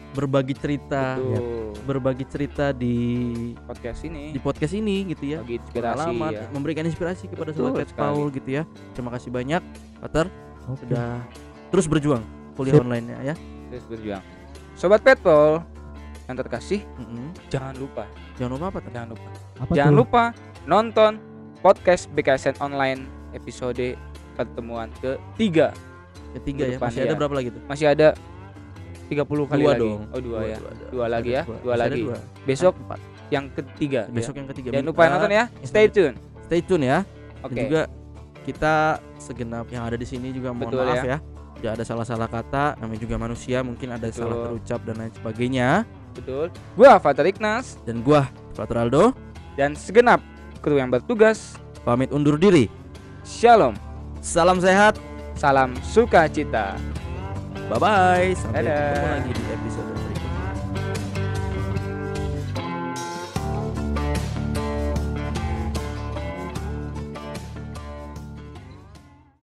berbagi 0.09 0.53
cerita, 0.53 1.15
Betul. 1.15 1.77
berbagi 1.85 2.25
cerita 2.25 2.65
di 2.71 2.95
podcast 3.61 4.01
ini 4.03 4.33
di 4.33 4.39
podcast 4.39 4.73
ini 4.73 4.95
gitu 5.07 5.23
ya. 5.27 5.39
bagi 5.39 5.57
inspirasi 5.57 5.93
Pengalaman, 6.01 6.31
ya 6.31 6.43
memberikan 6.49 6.83
inspirasi 6.83 7.23
kepada 7.27 7.51
Betul 7.51 7.77
sobat. 7.77 7.89
Paul 7.93 8.29
gitu 8.29 8.49
ya. 8.51 8.63
Terima 8.91 9.09
kasih 9.11 9.29
banyak, 9.29 9.61
Pater 9.99 10.25
Oke. 10.65 10.81
sudah 10.83 11.21
terus 11.69 11.85
berjuang 11.85 12.25
kuliah 12.53 12.73
Sip. 12.73 12.83
online-nya 12.83 13.17
ya. 13.23 13.35
terus 13.69 13.85
berjuang 13.85 14.23
sobat 14.73 14.99
petpol 14.99 15.61
yang 16.25 16.35
terkasih 16.35 16.81
Mm-mm. 16.97 17.29
jangan 17.47 17.77
lupa 17.77 18.03
Jangan 18.35 18.51
lupa 18.51 18.65
apa? 18.67 18.79
Ter? 18.79 18.91
jangan 18.91 19.09
lupa 19.09 19.29
Apa 19.59 19.71
jangan 19.73 19.91
tuh? 19.91 19.99
lupa 19.99 20.23
nonton 20.65 21.11
podcast 21.59 22.09
BKSN 22.09 22.57
online 22.59 23.05
episode 23.31 23.93
pertemuan 24.33 24.89
ketiga 24.97 25.69
Ketiga 26.31 26.63
ya. 26.65 26.77
Masih 26.77 27.01
ada 27.03 27.13
ya. 27.13 27.17
berapa 27.17 27.33
lagi 27.33 27.49
tuh? 27.49 27.61
masih 27.65 27.85
ada 27.87 28.07
30 29.09 29.25
kali 29.25 29.59
Dua 29.59 29.71
lagi 29.71 29.81
dong. 29.81 29.99
oh 30.07 30.21
dua, 30.21 30.37
ya 30.43 30.55
ada. 30.55 30.69
Dua 30.87 31.01
Masih 31.01 31.11
lagi 31.11 31.29
ya, 31.31 31.41
dua 31.43 31.73
ada 31.73 31.81
lagi. 31.83 32.01
dua. 32.01 32.17
besok 32.45 32.73
Empat. 32.77 32.99
yang 33.29 33.45
ketiga 33.49 34.01
Besok 34.07 34.33
ya. 34.33 34.37
yang 34.37 34.47
ketiga. 34.47 34.67
jangan 34.71 34.87
lupa 34.87 35.01
nonton 35.07 35.31
ya 35.31 35.43
stay 35.61 35.85
tune 35.87 36.15
Stay 36.45 36.61
tune 36.61 36.83
ya. 36.83 36.99
oke 37.39 37.49
Dan 37.49 37.63
juga 37.63 37.81
kita 38.41 38.75
segenap 39.17 39.65
yang 39.67 39.83
ada 39.83 39.93
di 39.93 40.03
sini 40.03 40.29
juga 40.29 40.49
mohon 40.49 40.69
Betul 40.69 40.81
maaf 40.83 41.03
ya. 41.03 41.09
ya. 41.11 41.19
Tidak 41.59 41.71
ada 41.73 41.83
salah-salah 41.83 42.25
kata, 42.25 42.79
namanya 42.79 43.03
juga 43.03 43.19
manusia, 43.19 43.59
mungkin 43.59 43.91
ada 43.91 44.07
Betul. 44.07 44.15
salah 44.15 44.35
terucap 44.47 44.79
dan 44.81 44.95
lain 44.97 45.11
sebagainya. 45.11 45.69
betul 46.09 46.47
gua 46.73 46.97
Fatar 46.97 47.25
Ignas 47.25 47.75
Dan 47.83 47.99
gua, 47.99 48.25
Frater 48.51 48.79
Aldo, 48.79 49.11
dan 49.53 49.75
segenap 49.75 50.23
kru 50.59 50.75
yang 50.75 50.87
bertugas 50.87 51.59
pamit 51.83 52.09
undur 52.09 52.35
diri. 52.35 52.71
shalom 53.21 53.75
Salam 54.19 54.57
sehat. 54.57 54.95
salam 55.33 55.71
sukacita 55.81 56.75
Bye 57.69 57.79
bye. 57.81 58.29
Sampai 58.37 58.65
Dadah. 58.65 58.77
ketemu 58.93 59.09
lagi 59.13 59.31
di 59.33 59.43
episode 59.53 59.98